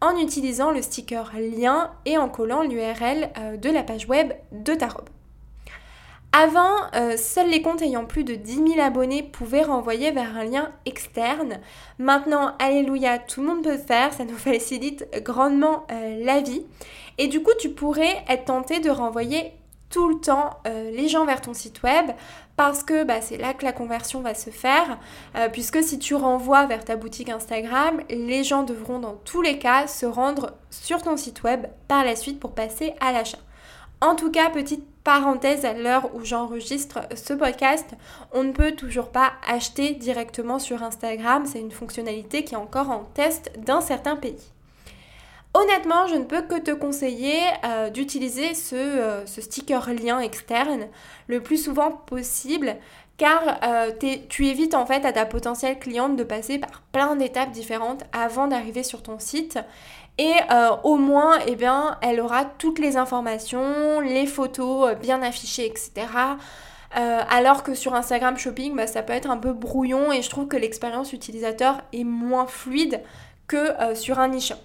en 0.00 0.16
utilisant 0.16 0.70
le 0.70 0.82
sticker 0.82 1.32
lien 1.38 1.90
et 2.04 2.18
en 2.18 2.28
collant 2.28 2.62
l'URL 2.62 3.30
euh, 3.38 3.56
de 3.56 3.70
la 3.70 3.82
page 3.82 4.06
web 4.06 4.32
de 4.52 4.74
ta 4.74 4.88
robe. 4.88 5.08
Avant, 6.32 6.76
euh, 6.94 7.16
seuls 7.16 7.50
les 7.50 7.60
comptes 7.60 7.82
ayant 7.82 8.04
plus 8.04 8.22
de 8.22 8.36
10 8.36 8.74
000 8.74 8.80
abonnés 8.80 9.24
pouvaient 9.24 9.64
renvoyer 9.64 10.12
vers 10.12 10.36
un 10.36 10.44
lien 10.44 10.70
externe. 10.86 11.58
Maintenant, 11.98 12.52
alléluia, 12.60 13.18
tout 13.18 13.40
le 13.40 13.48
monde 13.48 13.64
peut 13.64 13.72
le 13.72 13.78
faire, 13.78 14.12
ça 14.12 14.24
nous 14.24 14.36
facilite 14.36 15.08
grandement 15.24 15.86
euh, 15.90 16.24
la 16.24 16.40
vie. 16.40 16.62
Et 17.18 17.26
du 17.26 17.42
coup, 17.42 17.50
tu 17.58 17.70
pourrais 17.70 18.24
être 18.28 18.44
tenté 18.44 18.78
de 18.78 18.90
renvoyer 18.90 19.52
tout 19.90 20.08
le 20.08 20.20
temps 20.20 20.58
euh, 20.66 20.90
les 20.90 21.08
gens 21.08 21.26
vers 21.26 21.40
ton 21.40 21.52
site 21.52 21.82
web 21.82 22.10
parce 22.56 22.82
que 22.82 23.04
bah, 23.04 23.20
c'est 23.20 23.36
là 23.36 23.52
que 23.52 23.64
la 23.64 23.72
conversion 23.72 24.20
va 24.20 24.34
se 24.34 24.50
faire, 24.50 24.98
puisque 25.50 25.82
si 25.82 25.98
tu 25.98 26.14
renvoies 26.14 26.66
vers 26.66 26.84
ta 26.84 26.94
boutique 26.94 27.30
Instagram, 27.30 28.02
les 28.10 28.44
gens 28.44 28.64
devront 28.64 28.98
dans 28.98 29.14
tous 29.24 29.40
les 29.40 29.58
cas 29.58 29.86
se 29.86 30.04
rendre 30.04 30.52
sur 30.68 31.00
ton 31.00 31.16
site 31.16 31.42
web 31.42 31.66
par 31.88 32.04
la 32.04 32.16
suite 32.16 32.38
pour 32.38 32.54
passer 32.54 32.92
à 33.00 33.12
l'achat. 33.12 33.38
En 34.02 34.14
tout 34.14 34.30
cas, 34.30 34.48
petite 34.48 34.84
parenthèse 35.04 35.64
à 35.64 35.74
l'heure 35.74 36.14
où 36.14 36.24
j'enregistre 36.24 37.00
ce 37.14 37.34
podcast, 37.34 37.94
on 38.32 38.44
ne 38.44 38.52
peut 38.52 38.72
toujours 38.72 39.10
pas 39.10 39.32
acheter 39.46 39.92
directement 39.92 40.58
sur 40.58 40.82
Instagram. 40.82 41.44
C'est 41.46 41.60
une 41.60 41.70
fonctionnalité 41.70 42.44
qui 42.44 42.54
est 42.54 42.58
encore 42.58 42.90
en 42.90 43.04
test 43.14 43.52
dans 43.58 43.80
certains 43.80 44.16
pays. 44.16 44.52
Honnêtement, 45.52 46.06
je 46.06 46.14
ne 46.14 46.24
peux 46.24 46.42
que 46.42 46.60
te 46.60 46.70
conseiller 46.70 47.40
euh, 47.64 47.90
d'utiliser 47.90 48.54
ce, 48.54 48.76
euh, 48.76 49.26
ce, 49.26 49.40
sticker 49.40 49.92
lien 49.92 50.20
externe 50.20 50.86
le 51.26 51.42
plus 51.42 51.56
souvent 51.56 51.90
possible 51.90 52.76
car 53.16 53.58
euh, 53.64 53.90
tu 54.28 54.46
évites 54.46 54.74
en 54.74 54.86
fait 54.86 55.04
à 55.04 55.12
ta 55.12 55.26
potentielle 55.26 55.80
cliente 55.80 56.14
de 56.16 56.22
passer 56.22 56.58
par 56.58 56.82
plein 56.92 57.16
d'étapes 57.16 57.50
différentes 57.50 58.04
avant 58.12 58.46
d'arriver 58.46 58.84
sur 58.84 59.02
ton 59.02 59.18
site 59.18 59.58
et 60.18 60.34
au 60.84 60.96
moins, 60.96 61.38
eh 61.46 61.56
bien, 61.56 61.96
elle 62.02 62.20
aura 62.20 62.44
toutes 62.44 62.78
les 62.78 62.98
informations, 62.98 64.00
les 64.00 64.26
photos 64.26 64.94
bien 64.96 65.22
affichées, 65.22 65.64
etc. 65.64 66.06
Alors 66.90 67.62
que 67.62 67.74
sur 67.74 67.94
Instagram 67.94 68.36
Shopping, 68.36 68.76
bah, 68.76 68.86
ça 68.86 69.02
peut 69.02 69.14
être 69.14 69.30
un 69.30 69.38
peu 69.38 69.54
brouillon 69.54 70.12
et 70.12 70.20
je 70.20 70.28
trouve 70.28 70.46
que 70.46 70.58
l'expérience 70.58 71.14
utilisateur 71.14 71.80
est 71.94 72.04
moins 72.04 72.46
fluide 72.46 73.00
que 73.46 73.94
sur 73.94 74.18
un 74.18 74.36
e-shop. 74.36 74.60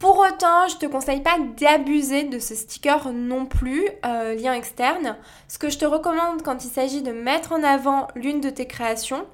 Pour 0.00 0.18
autant, 0.18 0.66
je 0.66 0.76
te 0.76 0.86
conseille 0.86 1.20
pas 1.20 1.36
d'abuser 1.58 2.24
de 2.24 2.38
ce 2.38 2.54
sticker 2.54 3.12
non 3.12 3.44
plus, 3.44 3.86
lien 4.02 4.54
externe. 4.54 5.16
Ce 5.46 5.58
que 5.58 5.68
je 5.68 5.78
te 5.78 5.84
recommande 5.84 6.42
quand 6.42 6.64
il 6.64 6.70
s'agit 6.70 7.02
de 7.02 7.12
mettre 7.12 7.52
en 7.52 7.62
avant 7.62 8.08
l'une 8.14 8.40
de 8.40 8.48
tes 8.48 8.66
créations, 8.66 9.26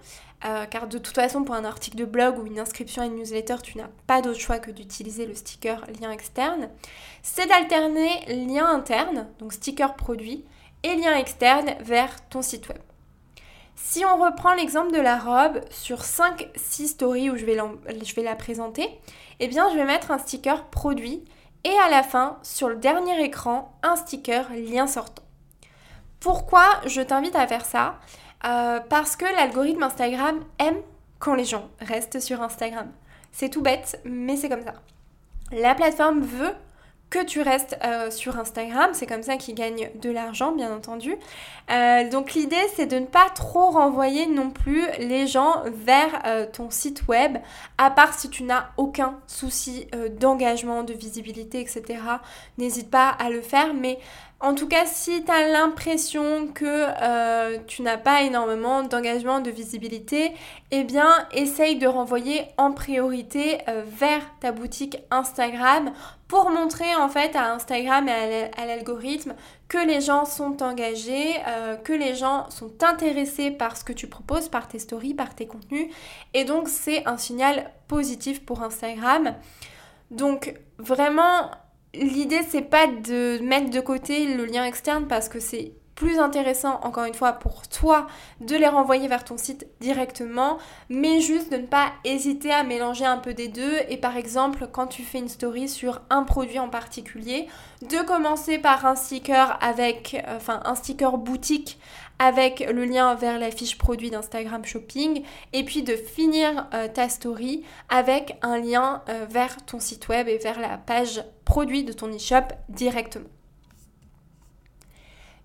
euh, 0.45 0.67
car 0.67 0.87
de 0.87 0.99
toute 0.99 1.15
façon, 1.15 1.45
pour 1.45 1.55
un 1.55 1.65
article 1.65 1.97
de 1.97 2.05
blog 2.05 2.39
ou 2.39 2.47
une 2.47 2.59
inscription 2.59 3.03
à 3.03 3.07
une 3.07 3.15
newsletter, 3.15 3.57
tu 3.63 3.79
n'as 3.79 3.89
pas 4.07 4.21
d'autre 4.21 4.39
choix 4.39 4.59
que 4.59 4.71
d'utiliser 4.71 5.25
le 5.25 5.35
sticker 5.35 5.85
lien 6.01 6.11
externe. 6.11 6.69
C'est 7.23 7.47
d'alterner 7.47 8.11
lien 8.29 8.67
interne, 8.67 9.29
donc 9.39 9.53
sticker 9.53 9.95
produit, 9.95 10.45
et 10.83 10.95
lien 10.97 11.17
externe 11.17 11.75
vers 11.81 12.29
ton 12.29 12.43
site 12.43 12.69
web. 12.69 12.86
Si 13.77 14.05
on 14.07 14.17
reprend 14.17 14.55
l'exemple 14.55 14.91
de 14.91 15.01
la 15.01 15.19
robe 15.19 15.61
sur 15.71 16.01
5-6 16.01 16.89
stories 16.89 17.31
où 17.31 17.37
je 17.37 17.45
vais, 17.45 17.55
la 18.23 18.35
présenter, 18.35 18.89
eh 19.39 19.49
bien 19.49 19.71
je 19.71 19.77
vais 19.77 19.85
mettre 19.85 20.11
un 20.11 20.19
sticker 20.19 20.65
produit 20.65 21.23
et 21.63 21.79
à 21.85 21.91
la 21.91 22.03
fin, 22.03 22.39
sur 22.43 22.71
le 22.71 22.77
dernier 22.77 23.23
écran, 23.23 23.79
un 23.83 23.97
sticker 23.97 24.49
lien 24.55 24.87
sortant. 24.87 25.23
Pourquoi 26.21 26.65
je 26.87 27.03
t'invite 27.03 27.37
à 27.37 27.47
faire 27.47 27.67
ça? 27.67 27.97
Euh, 28.47 28.81
parce 28.89 29.15
que 29.15 29.25
l'algorithme 29.25 29.83
Instagram 29.83 30.41
aime 30.59 30.81
quand 31.19 31.35
les 31.35 31.45
gens 31.45 31.69
restent 31.81 32.21
sur 32.21 32.41
Instagram. 32.43 32.91
C'est 33.31 33.51
tout 33.51 33.63
bête, 33.63 34.01
mais 34.05 34.37
c'est 34.37 34.49
comme 34.49 34.65
ça. 34.65 34.75
La 35.53 35.75
plateforme 35.75 36.21
veut 36.21 36.55
que 37.11 37.25
tu 37.25 37.41
restes 37.41 37.79
euh, 37.85 38.11
sur 38.11 38.39
Instagram, 38.39 38.91
c'est 38.93 39.07
comme 39.07 39.23
ça 39.23 39.37
qu'ils 39.37 39.55
gagnent 39.55 39.91
de 39.95 40.11
l'argent 40.11 40.53
bien 40.53 40.75
entendu. 40.75 41.17
Euh, 41.71 42.09
donc 42.11 42.35
l'idée 42.35 42.57
c'est 42.75 42.87
de 42.87 42.99
ne 42.99 43.07
pas 43.07 43.29
trop 43.35 43.71
renvoyer 43.71 44.27
non 44.27 44.51
plus 44.51 44.85
les 44.99 45.27
gens 45.27 45.63
vers 45.67 46.23
ton 46.53 46.71
site 46.71 47.07
web, 47.09 47.39
à 47.79 47.91
part 47.91 48.15
si 48.15 48.29
tu 48.29 48.43
n'as 48.43 48.71
aucun 48.77 49.19
souci 49.27 49.87
d'engagement, 50.19 50.83
de 50.83 50.93
visibilité, 50.93 51.61
etc. 51.61 51.85
N'hésite 52.59 52.91
pas 52.91 53.09
à 53.09 53.31
le 53.31 53.41
faire, 53.41 53.73
mais 53.75 53.99
en 54.39 54.55
tout 54.55 54.69
cas, 54.69 54.85
si 54.85 55.25
tu 55.25 55.31
as 55.31 55.49
l'impression 55.49 56.49
que 56.49 56.65
euh, 56.67 57.57
tu 57.67 57.81
n'as 57.81 57.97
pas 57.97 58.21
énormément 58.21 58.83
d'engagement, 58.83 59.41
de 59.41 59.51
visibilité, 59.51 60.33
eh 60.71 60.85
bien, 60.85 61.09
essaye 61.33 61.77
de 61.77 61.87
renvoyer 61.87 62.45
en 62.59 62.73
priorité 62.73 63.59
euh, 63.67 63.83
vers 63.87 64.21
ta 64.41 64.53
boutique 64.53 64.99
Instagram 65.11 65.91
pour 66.29 66.51
montrer 66.51 66.95
en 66.97 67.09
fait 67.09 67.35
à 67.35 67.55
Instagram 67.55 68.09
et 68.09 68.51
à 68.61 68.67
l'algorithme 68.67 69.35
que 69.69 69.79
les 69.79 70.03
gens 70.03 70.27
sont 70.27 70.63
engagés, 70.63 71.37
euh, 71.49 71.77
que 71.77 71.95
les 71.95 72.15
gens 72.15 72.51
sont 72.51 72.85
intéressés 72.85 73.51
par 73.51 73.79
ce 73.79 73.85
que 73.85 73.95
tu 73.95 74.07
proposes, 74.07 74.51
par 74.51 74.69
tes 74.69 74.79
stories, 74.79 75.15
par 75.15 75.35
tes 75.35 75.47
contenus. 75.47 75.91
Et 76.35 76.45
donc, 76.45 76.69
c'est 76.69 77.07
un 77.09 77.17
signal 77.17 77.71
positif 77.89 78.45
pour 78.45 78.63
Instagram. 78.63 79.35
Donc, 80.11 80.55
vraiment, 80.79 81.51
l'idée 82.01 82.43
c'est 82.49 82.63
pas 82.63 82.87
de 82.87 83.39
mettre 83.43 83.71
de 83.71 83.81
côté 83.81 84.35
le 84.35 84.45
lien 84.45 84.65
externe 84.65 85.07
parce 85.07 85.29
que 85.29 85.41
c'est 85.41 85.73
plus 85.97 86.19
intéressant, 86.19 86.79
encore 86.83 87.05
une 87.05 87.15
fois, 87.15 87.33
pour 87.33 87.67
toi 87.67 88.07
de 88.41 88.55
les 88.55 88.69
renvoyer 88.69 89.09
vers 89.09 89.25
ton 89.25 89.39
site 89.39 89.67
directement, 89.81 90.59
mais 90.91 91.21
juste 91.21 91.51
de 91.51 91.57
ne 91.57 91.67
pas 91.67 91.91
hésiter 92.05 92.53
à 92.53 92.63
mélanger 92.63 93.07
un 93.07 93.17
peu 93.17 93.33
des 93.33 93.49
deux. 93.49 93.79
Et 93.89 93.97
par 93.97 94.17
exemple, 94.17 94.69
quand 94.71 94.87
tu 94.87 95.03
fais 95.03 95.19
une 95.19 95.29
story 95.29 95.69
sur 95.69 96.03
un 96.11 96.23
produit 96.23 96.59
en 96.59 96.69
particulier, 96.69 97.49
de 97.81 98.07
commencer 98.07 98.59
par 98.59 98.85
un 98.85 98.95
sticker 98.95 99.59
avec, 99.63 100.23
euh, 100.29 100.37
enfin, 100.37 100.61
un 100.67 100.75
sticker 100.75 101.17
boutique 101.17 101.79
avec 102.19 102.61
le 102.61 102.85
lien 102.85 103.15
vers 103.15 103.39
la 103.39 103.51
fiche 103.51 103.79
produit 103.79 104.11
d'Instagram 104.11 104.65
Shopping 104.65 105.23
et 105.53 105.65
puis 105.65 105.83
de 105.83 105.95
finir 105.95 106.69
euh, 106.73 106.89
ta 106.89 107.09
story 107.09 107.63
avec 107.89 108.37
un 108.43 108.59
lien 108.59 109.03
euh, 109.09 109.27
vers 109.29 109.65
ton 109.67 109.81
site 109.81 110.09
web 110.09 110.29
et 110.29 110.39
vers 110.39 110.61
la 110.61 110.79
page 110.79 111.23
produit 111.45 111.85
de 111.85 111.93
ton 111.93 112.09
e-shop 112.09 112.55
directement. 112.69 113.29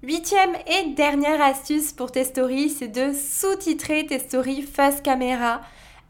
Huitième 0.03 0.55
et 0.65 0.89
dernière 0.95 1.41
astuce 1.41 1.91
pour 1.91 2.11
tes 2.11 2.23
stories, 2.23 2.69
c'est 2.69 2.87
de 2.87 3.13
sous-titrer 3.13 4.07
tes 4.07 4.17
stories 4.17 4.63
face 4.63 4.99
caméra. 5.01 5.61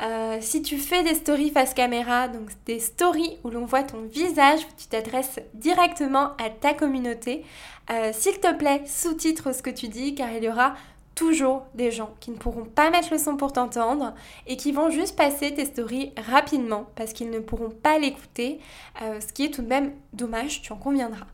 Euh, 0.02 0.40
si 0.42 0.64
tu 0.64 0.78
fais 0.78 1.04
des 1.04 1.14
stories 1.14 1.52
face 1.52 1.76
caméra, 1.76 2.28
donc 2.28 2.50
des 2.66 2.80
stories 2.80 3.38
où 3.44 3.52
l'on 3.52 3.66
voit 3.66 3.84
ton 3.84 4.02
visage, 4.02 4.62
tu 4.78 4.88
t'adresses 4.88 5.40
directement 5.54 6.32
à 6.44 6.50
ta 6.50 6.74
communauté, 6.74 7.46
euh, 7.92 8.10
s'il 8.12 8.40
te 8.40 8.52
plaît, 8.54 8.82
sous-titre 8.88 9.54
ce 9.54 9.62
que 9.62 9.70
tu 9.70 9.90
dis 9.90 10.16
car 10.16 10.32
il 10.32 10.44
y 10.44 10.50
aura 10.50 10.74
toujours 11.14 11.66
des 11.76 11.92
gens 11.92 12.16
qui 12.20 12.32
ne 12.32 12.38
pourront 12.38 12.66
pas 12.66 12.90
mettre 12.90 13.10
le 13.12 13.20
son 13.20 13.38
pour 13.38 13.54
t'entendre 13.54 14.16
et 14.48 14.58
qui 14.58 14.72
vont 14.72 14.90
juste 14.90 15.16
passer 15.16 15.54
tes 15.54 15.66
stories 15.66 16.14
rapidement 16.18 16.88
parce 16.96 17.14
qu'ils 17.14 17.30
ne 17.30 17.40
pourront 17.40 17.70
pas 17.70 18.00
l'écouter, 18.00 18.60
euh, 19.04 19.20
ce 19.20 19.32
qui 19.32 19.46
est 19.46 19.50
tout 19.50 19.62
de 19.62 19.68
même 19.68 19.92
dommage, 20.14 20.64
tu 20.64 20.74
en 20.74 20.78
conviendras. 20.78 21.28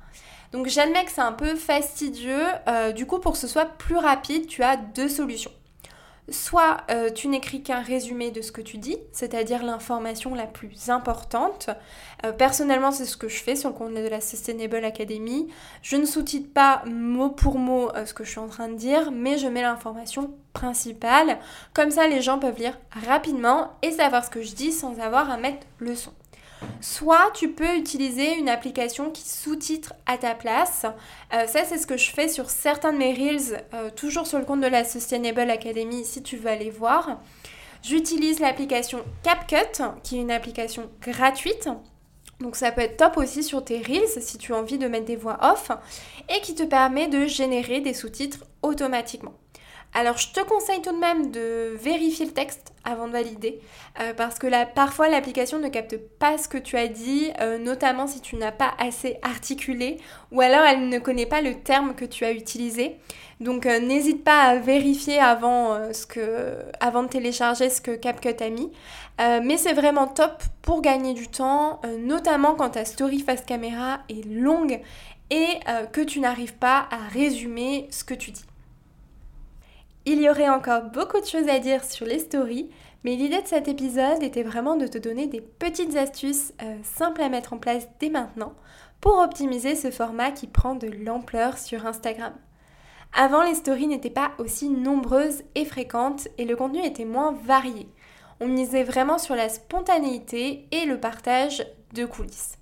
Donc 0.51 0.67
j'admets 0.67 1.05
que 1.05 1.11
c'est 1.11 1.21
un 1.21 1.31
peu 1.31 1.55
fastidieux, 1.55 2.45
du 2.95 3.05
coup 3.05 3.19
pour 3.19 3.33
que 3.33 3.37
ce 3.37 3.47
soit 3.47 3.65
plus 3.65 3.97
rapide, 3.97 4.47
tu 4.47 4.63
as 4.63 4.77
deux 4.77 5.09
solutions. 5.09 5.51
Soit 6.29 6.77
euh, 6.91 7.09
tu 7.09 7.29
n'écris 7.29 7.63
qu'un 7.63 7.81
résumé 7.81 8.31
de 8.31 8.41
ce 8.41 8.51
que 8.51 8.61
tu 8.61 8.77
dis, 8.77 8.97
c'est-à-dire 9.13 9.63
l'information 9.63 10.35
la 10.35 10.45
plus 10.45 10.89
importante. 10.89 11.69
Euh, 12.25 12.33
personnellement, 12.33 12.91
c'est 12.91 13.05
ce 13.05 13.15
que 13.15 13.29
je 13.29 13.41
fais 13.41 13.55
sur 13.55 13.69
le 13.69 13.75
compte 13.75 13.93
de 13.93 14.07
la 14.07 14.19
Sustainable 14.19 14.83
Academy. 14.83 15.47
Je 15.81 15.95
ne 15.95 16.05
sous-titre 16.05 16.51
pas 16.53 16.83
mot 16.85 17.29
pour 17.29 17.57
mot 17.59 17.89
euh, 17.95 18.05
ce 18.05 18.13
que 18.13 18.25
je 18.25 18.31
suis 18.31 18.39
en 18.39 18.47
train 18.47 18.67
de 18.67 18.75
dire, 18.75 19.11
mais 19.11 19.37
je 19.37 19.47
mets 19.47 19.61
l'information 19.61 20.33
principale. 20.51 21.37
Comme 21.73 21.91
ça, 21.91 22.07
les 22.07 22.21
gens 22.21 22.39
peuvent 22.39 22.59
lire 22.59 22.77
rapidement 22.91 23.71
et 23.81 23.91
savoir 23.91 24.25
ce 24.25 24.29
que 24.29 24.41
je 24.41 24.53
dis 24.53 24.73
sans 24.73 24.99
avoir 24.99 25.29
à 25.29 25.37
mettre 25.37 25.65
le 25.79 25.95
son. 25.95 26.11
Soit 26.81 27.31
tu 27.33 27.49
peux 27.49 27.75
utiliser 27.75 28.35
une 28.35 28.49
application 28.49 29.11
qui 29.11 29.27
sous-titre 29.27 29.93
à 30.05 30.17
ta 30.17 30.35
place. 30.35 30.85
Euh, 31.33 31.47
ça, 31.47 31.63
c'est 31.65 31.77
ce 31.77 31.87
que 31.87 31.97
je 31.97 32.11
fais 32.11 32.27
sur 32.27 32.49
certains 32.49 32.93
de 32.93 32.97
mes 32.97 33.13
Reels, 33.13 33.63
euh, 33.73 33.89
toujours 33.89 34.27
sur 34.27 34.39
le 34.39 34.45
compte 34.45 34.61
de 34.61 34.67
la 34.67 34.83
Sustainable 34.83 35.49
Academy 35.49 36.03
si 36.05 36.23
tu 36.23 36.37
veux 36.37 36.49
aller 36.49 36.69
voir. 36.69 37.19
J'utilise 37.83 38.39
l'application 38.39 38.99
CapCut, 39.23 39.83
qui 40.03 40.17
est 40.17 40.21
une 40.21 40.31
application 40.31 40.89
gratuite. 41.01 41.69
Donc 42.39 42.55
ça 42.55 42.71
peut 42.71 42.81
être 42.81 42.97
top 42.97 43.17
aussi 43.17 43.43
sur 43.43 43.63
tes 43.63 43.79
Reels 43.79 44.21
si 44.21 44.37
tu 44.37 44.53
as 44.53 44.57
envie 44.57 44.77
de 44.77 44.87
mettre 44.87 45.05
des 45.05 45.15
voix 45.15 45.39
off 45.41 45.71
et 46.29 46.41
qui 46.41 46.53
te 46.53 46.63
permet 46.63 47.07
de 47.07 47.25
générer 47.25 47.81
des 47.81 47.93
sous-titres 47.93 48.45
automatiquement. 48.61 49.33
Alors 49.93 50.17
je 50.17 50.31
te 50.31 50.41
conseille 50.41 50.81
tout 50.81 50.91
de 50.91 50.99
même 50.99 51.31
de 51.31 51.75
vérifier 51.75 52.25
le 52.25 52.31
texte 52.31 52.73
avant 52.83 53.07
de 53.07 53.13
valider 53.13 53.59
euh, 53.99 54.13
parce 54.13 54.37
que 54.37 54.47
là, 54.47 54.65
parfois 54.65 55.09
l'application 55.09 55.59
ne 55.59 55.69
capte 55.69 55.97
pas 55.97 56.37
ce 56.37 56.47
que 56.47 56.57
tu 56.57 56.77
as 56.77 56.87
dit, 56.87 57.31
euh, 57.41 57.57
notamment 57.57 58.05
si 58.07 58.21
tu 58.21 58.35
n'as 58.35 58.51
pas 58.51 58.73
assez 58.79 59.17
articulé 59.23 59.97
ou 60.31 60.41
alors 60.41 60.61
elle 60.61 60.87
ne 60.89 60.99
connaît 60.99 61.25
pas 61.25 61.41
le 61.41 61.55
terme 61.55 61.95
que 61.95 62.05
tu 62.05 62.25
as 62.25 62.31
utilisé. 62.31 62.97
Donc 63.39 63.65
euh, 63.65 63.79
n'hésite 63.79 64.23
pas 64.23 64.43
à 64.43 64.55
vérifier 64.57 65.19
avant, 65.19 65.77
avant 66.79 67.03
de 67.03 67.09
télécharger 67.09 67.69
ce 67.69 67.81
que 67.81 67.91
CapCut 67.91 68.35
a 68.39 68.49
mis. 68.49 68.71
mais 69.17 69.57
c'est 69.57 69.73
vraiment 69.73 70.07
top 70.07 70.43
pour 70.61 70.81
gagner 70.81 71.13
du 71.13 71.27
temps, 71.27 71.81
notamment 71.99 72.55
quand 72.55 72.71
ta 72.71 72.85
story 72.85 73.19
face 73.19 73.43
caméra 73.45 73.99
est 74.09 74.25
longue 74.25 74.79
et 75.29 75.59
que 75.91 76.01
tu 76.01 76.19
n'arrives 76.19 76.55
pas 76.55 76.87
à 76.91 77.07
résumer 77.11 77.87
ce 77.91 78.03
que 78.03 78.13
tu 78.13 78.31
dis. 78.31 78.46
Il 80.09 80.21
y 80.21 80.29
aurait 80.29 80.47
encore 80.47 80.83
beaucoup 80.83 81.19
de 81.19 81.25
choses 81.25 81.49
à 81.49 81.59
dire 81.59 81.83
sur 81.83 82.05
les 82.05 82.19
stories, 82.19 82.69
mais 83.03 83.17
l'idée 83.17 83.41
de 83.41 83.47
cet 83.47 83.67
épisode 83.67 84.23
était 84.23 84.41
vraiment 84.41 84.77
de 84.77 84.87
te 84.87 84.97
donner 84.97 85.27
des 85.27 85.41
petites 85.41 85.97
astuces 85.97 86.53
euh, 86.61 86.77
simples 86.81 87.21
à 87.21 87.27
mettre 87.27 87.51
en 87.51 87.57
place 87.57 87.89
dès 87.99 88.09
maintenant 88.09 88.53
pour 89.01 89.17
optimiser 89.17 89.75
ce 89.75 89.91
format 89.91 90.31
qui 90.31 90.47
prend 90.47 90.75
de 90.75 90.87
l'ampleur 90.87 91.57
sur 91.57 91.85
Instagram. 91.85 92.31
Avant, 93.13 93.43
les 93.43 93.55
stories 93.55 93.87
n'étaient 93.87 94.09
pas 94.09 94.31
aussi 94.37 94.69
nombreuses 94.69 95.43
et 95.55 95.65
fréquentes 95.65 96.29
et 96.37 96.45
le 96.45 96.55
contenu 96.55 96.85
était 96.85 97.03
moins 97.03 97.33
varié. 97.43 97.89
On 98.39 98.47
misait 98.47 98.83
vraiment 98.83 99.17
sur 99.17 99.35
la 99.35 99.49
spontanéité 99.49 100.69
et 100.71 100.85
le 100.85 101.01
partage 101.01 101.67
de 101.93 102.05
coulisses. 102.05 102.56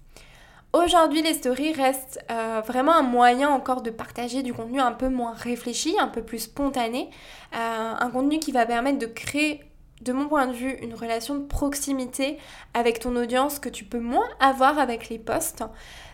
Aujourd'hui, 0.75 1.21
les 1.21 1.35
stories 1.35 1.71
restent 1.71 2.19
euh, 2.29 2.61
vraiment 2.67 2.91
un 2.91 3.01
moyen 3.01 3.47
encore 3.47 3.81
de 3.81 3.91
partager 3.91 4.43
du 4.43 4.53
contenu 4.53 4.81
un 4.81 4.91
peu 4.91 5.07
moins 5.07 5.31
réfléchi, 5.31 5.95
un 6.01 6.09
peu 6.09 6.21
plus 6.21 6.39
spontané, 6.39 7.09
euh, 7.55 7.93
un 7.97 8.09
contenu 8.09 8.39
qui 8.39 8.51
va 8.51 8.65
permettre 8.65 8.99
de 8.99 9.05
créer, 9.05 9.61
de 10.01 10.11
mon 10.11 10.27
point 10.27 10.47
de 10.47 10.51
vue, 10.51 10.73
une 10.81 10.93
relation 10.93 11.35
de 11.35 11.45
proximité 11.45 12.39
avec 12.73 12.99
ton 12.99 13.15
audience 13.15 13.59
que 13.59 13.69
tu 13.69 13.85
peux 13.85 14.01
moins 14.01 14.27
avoir 14.41 14.77
avec 14.77 15.07
les 15.07 15.17
posts. 15.17 15.63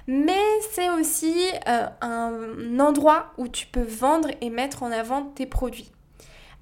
Mais 0.06 0.44
c'est 0.70 0.92
aussi 0.92 1.34
euh, 1.68 1.88
un 2.02 2.80
endroit 2.80 3.32
où 3.40 3.48
tu 3.48 3.66
peux 3.66 3.82
vendre 3.82 4.30
et 4.42 4.52
mettre 4.52 4.84
en 4.84 4.92
avant 4.92 5.24
tes 5.24 5.48
produits. 5.48 5.92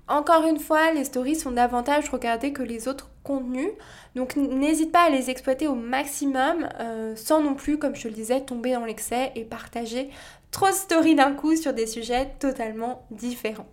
Encore 0.10 0.44
une 0.44 0.58
fois, 0.58 0.92
les 0.92 1.06
stories 1.06 1.36
sont 1.36 1.52
davantage 1.52 2.10
regardées 2.10 2.52
que 2.52 2.64
les 2.64 2.88
autres 2.88 3.12
contenus. 3.24 3.70
Donc 4.16 4.36
n'hésite 4.36 4.92
pas 4.92 5.04
à 5.04 5.10
les 5.12 5.30
exploiter 5.30 5.68
au 5.68 5.76
maximum 5.76 6.68
euh, 6.80 7.16
sans 7.16 7.44
non 7.44 7.54
plus, 7.54 7.78
comme 7.78 7.96
je 7.96 8.08
le 8.08 8.16
disais, 8.16 8.42
tomber 8.42 8.74
dans 8.74 8.86
l'excès 8.86 9.32
et 9.36 9.44
partager 9.44 10.10
trop 10.50 10.70
de 10.70 10.74
stories 10.74 11.14
d'un 11.14 11.34
coup 11.34 11.56
sur 11.56 11.74
des 11.74 11.86
sujets 11.86 12.34
totalement 12.40 13.06
différents. 13.12 13.68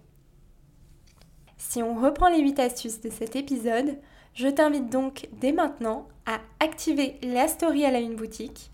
Si 1.57 1.83
on 1.83 1.95
reprend 1.95 2.29
les 2.29 2.43
8 2.43 2.61
astuces 2.61 3.01
de 3.01 3.09
cet 3.09 3.35
épisode, 3.35 3.97
je 4.35 4.49
t'invite 4.49 4.91
donc 4.91 5.31
dès 5.41 5.53
maintenant 5.53 6.07
à 6.27 6.41
activer 6.61 7.19
la 7.23 7.49
story 7.49 7.87
à 7.87 7.91
la 7.91 8.01
une 8.01 8.15
boutique, 8.15 8.71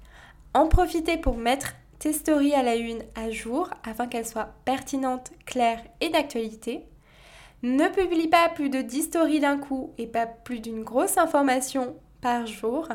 en 0.53 0.67
profiter 0.67 1.17
pour 1.17 1.37
mettre 1.37 1.75
tes 2.01 2.13
stories 2.13 2.55
à 2.55 2.65
la 2.65 2.75
une 2.75 3.05
à 3.15 3.31
jour 3.31 3.71
afin 3.85 4.09
qu'elles 4.09 4.27
soient 4.27 4.53
pertinentes, 4.65 5.31
claires 5.47 5.85
et 6.01 6.09
d'actualité 6.09 6.89
ne 7.63 7.89
publie 7.89 8.29
pas 8.29 8.49
plus 8.49 8.71
de 8.71 8.83
10 8.83 9.03
stories 9.03 9.41
d'un 9.41 9.57
coup 9.57 9.93
et 9.97 10.07
pas 10.07 10.27
plus 10.27 10.61
d'une 10.61 10.83
grosse 10.83 11.17
information 11.17 11.97
par 12.21 12.47
jour. 12.47 12.89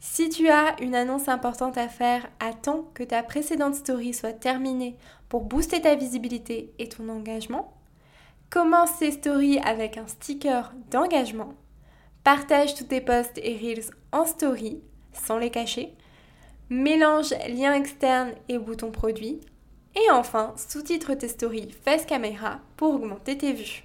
Si 0.00 0.28
tu 0.28 0.48
as 0.48 0.74
une 0.82 0.96
annonce 0.96 1.28
importante 1.28 1.78
à 1.78 1.86
faire, 1.86 2.28
attends 2.40 2.90
que 2.94 3.04
ta 3.04 3.22
précédente 3.22 3.76
story 3.76 4.12
soit 4.12 4.32
terminée 4.32 4.96
pour 5.28 5.42
booster 5.42 5.80
ta 5.80 5.94
visibilité 5.94 6.72
et 6.80 6.88
ton 6.88 7.08
engagement. 7.08 7.74
Commence 8.50 8.90
ces 8.98 9.12
stories 9.12 9.60
avec 9.60 9.96
un 9.96 10.08
sticker 10.08 10.74
d'engagement. 10.90 11.54
Partage 12.24 12.74
tous 12.74 12.84
tes 12.84 13.00
posts 13.00 13.38
et 13.38 13.56
reels 13.56 13.94
en 14.10 14.26
story 14.26 14.82
sans 15.12 15.38
les 15.38 15.50
cacher. 15.50 15.94
Mélange 16.68 17.34
lien 17.48 17.74
externe 17.74 18.32
et 18.48 18.58
bouton 18.58 18.90
produit. 18.90 19.40
Et 19.94 20.10
enfin, 20.10 20.54
sous-titre 20.56 21.14
tes 21.14 21.28
stories 21.28 21.70
face 21.84 22.04
caméra 22.04 22.58
pour 22.76 22.94
augmenter 22.94 23.38
tes 23.38 23.52
vues. 23.52 23.84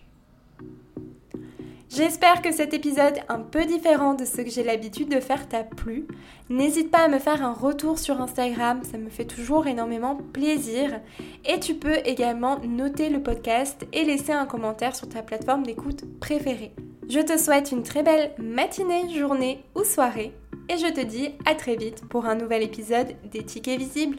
J'espère 1.97 2.43
que 2.43 2.51
cet 2.51 2.75
épisode 2.75 3.17
un 3.27 3.39
peu 3.39 3.65
différent 3.65 4.13
de 4.13 4.23
ce 4.23 4.41
que 4.41 4.51
j'ai 4.51 4.61
l'habitude 4.61 5.09
de 5.09 5.19
faire 5.19 5.49
t'a 5.49 5.63
plu. 5.63 6.05
N'hésite 6.47 6.91
pas 6.91 6.99
à 6.99 7.07
me 7.07 7.17
faire 7.17 7.43
un 7.43 7.53
retour 7.53 7.97
sur 7.97 8.21
Instagram, 8.21 8.81
ça 8.83 8.99
me 8.99 9.09
fait 9.09 9.25
toujours 9.25 9.65
énormément 9.65 10.15
plaisir. 10.31 11.01
Et 11.43 11.59
tu 11.59 11.73
peux 11.73 11.97
également 12.05 12.59
noter 12.59 13.09
le 13.09 13.23
podcast 13.23 13.87
et 13.93 14.05
laisser 14.05 14.31
un 14.31 14.45
commentaire 14.45 14.95
sur 14.95 15.09
ta 15.09 15.23
plateforme 15.23 15.63
d'écoute 15.63 16.03
préférée. 16.19 16.75
Je 17.09 17.19
te 17.19 17.35
souhaite 17.35 17.71
une 17.71 17.81
très 17.81 18.03
belle 18.03 18.31
matinée, 18.37 19.09
journée 19.17 19.63
ou 19.73 19.83
soirée 19.83 20.33
et 20.69 20.77
je 20.77 20.93
te 20.93 21.03
dis 21.03 21.29
à 21.47 21.55
très 21.55 21.77
vite 21.77 22.03
pour 22.09 22.27
un 22.27 22.35
nouvel 22.35 22.61
épisode 22.61 23.15
d'Éthique 23.31 23.69
et 23.69 23.77
Visible. 23.77 24.17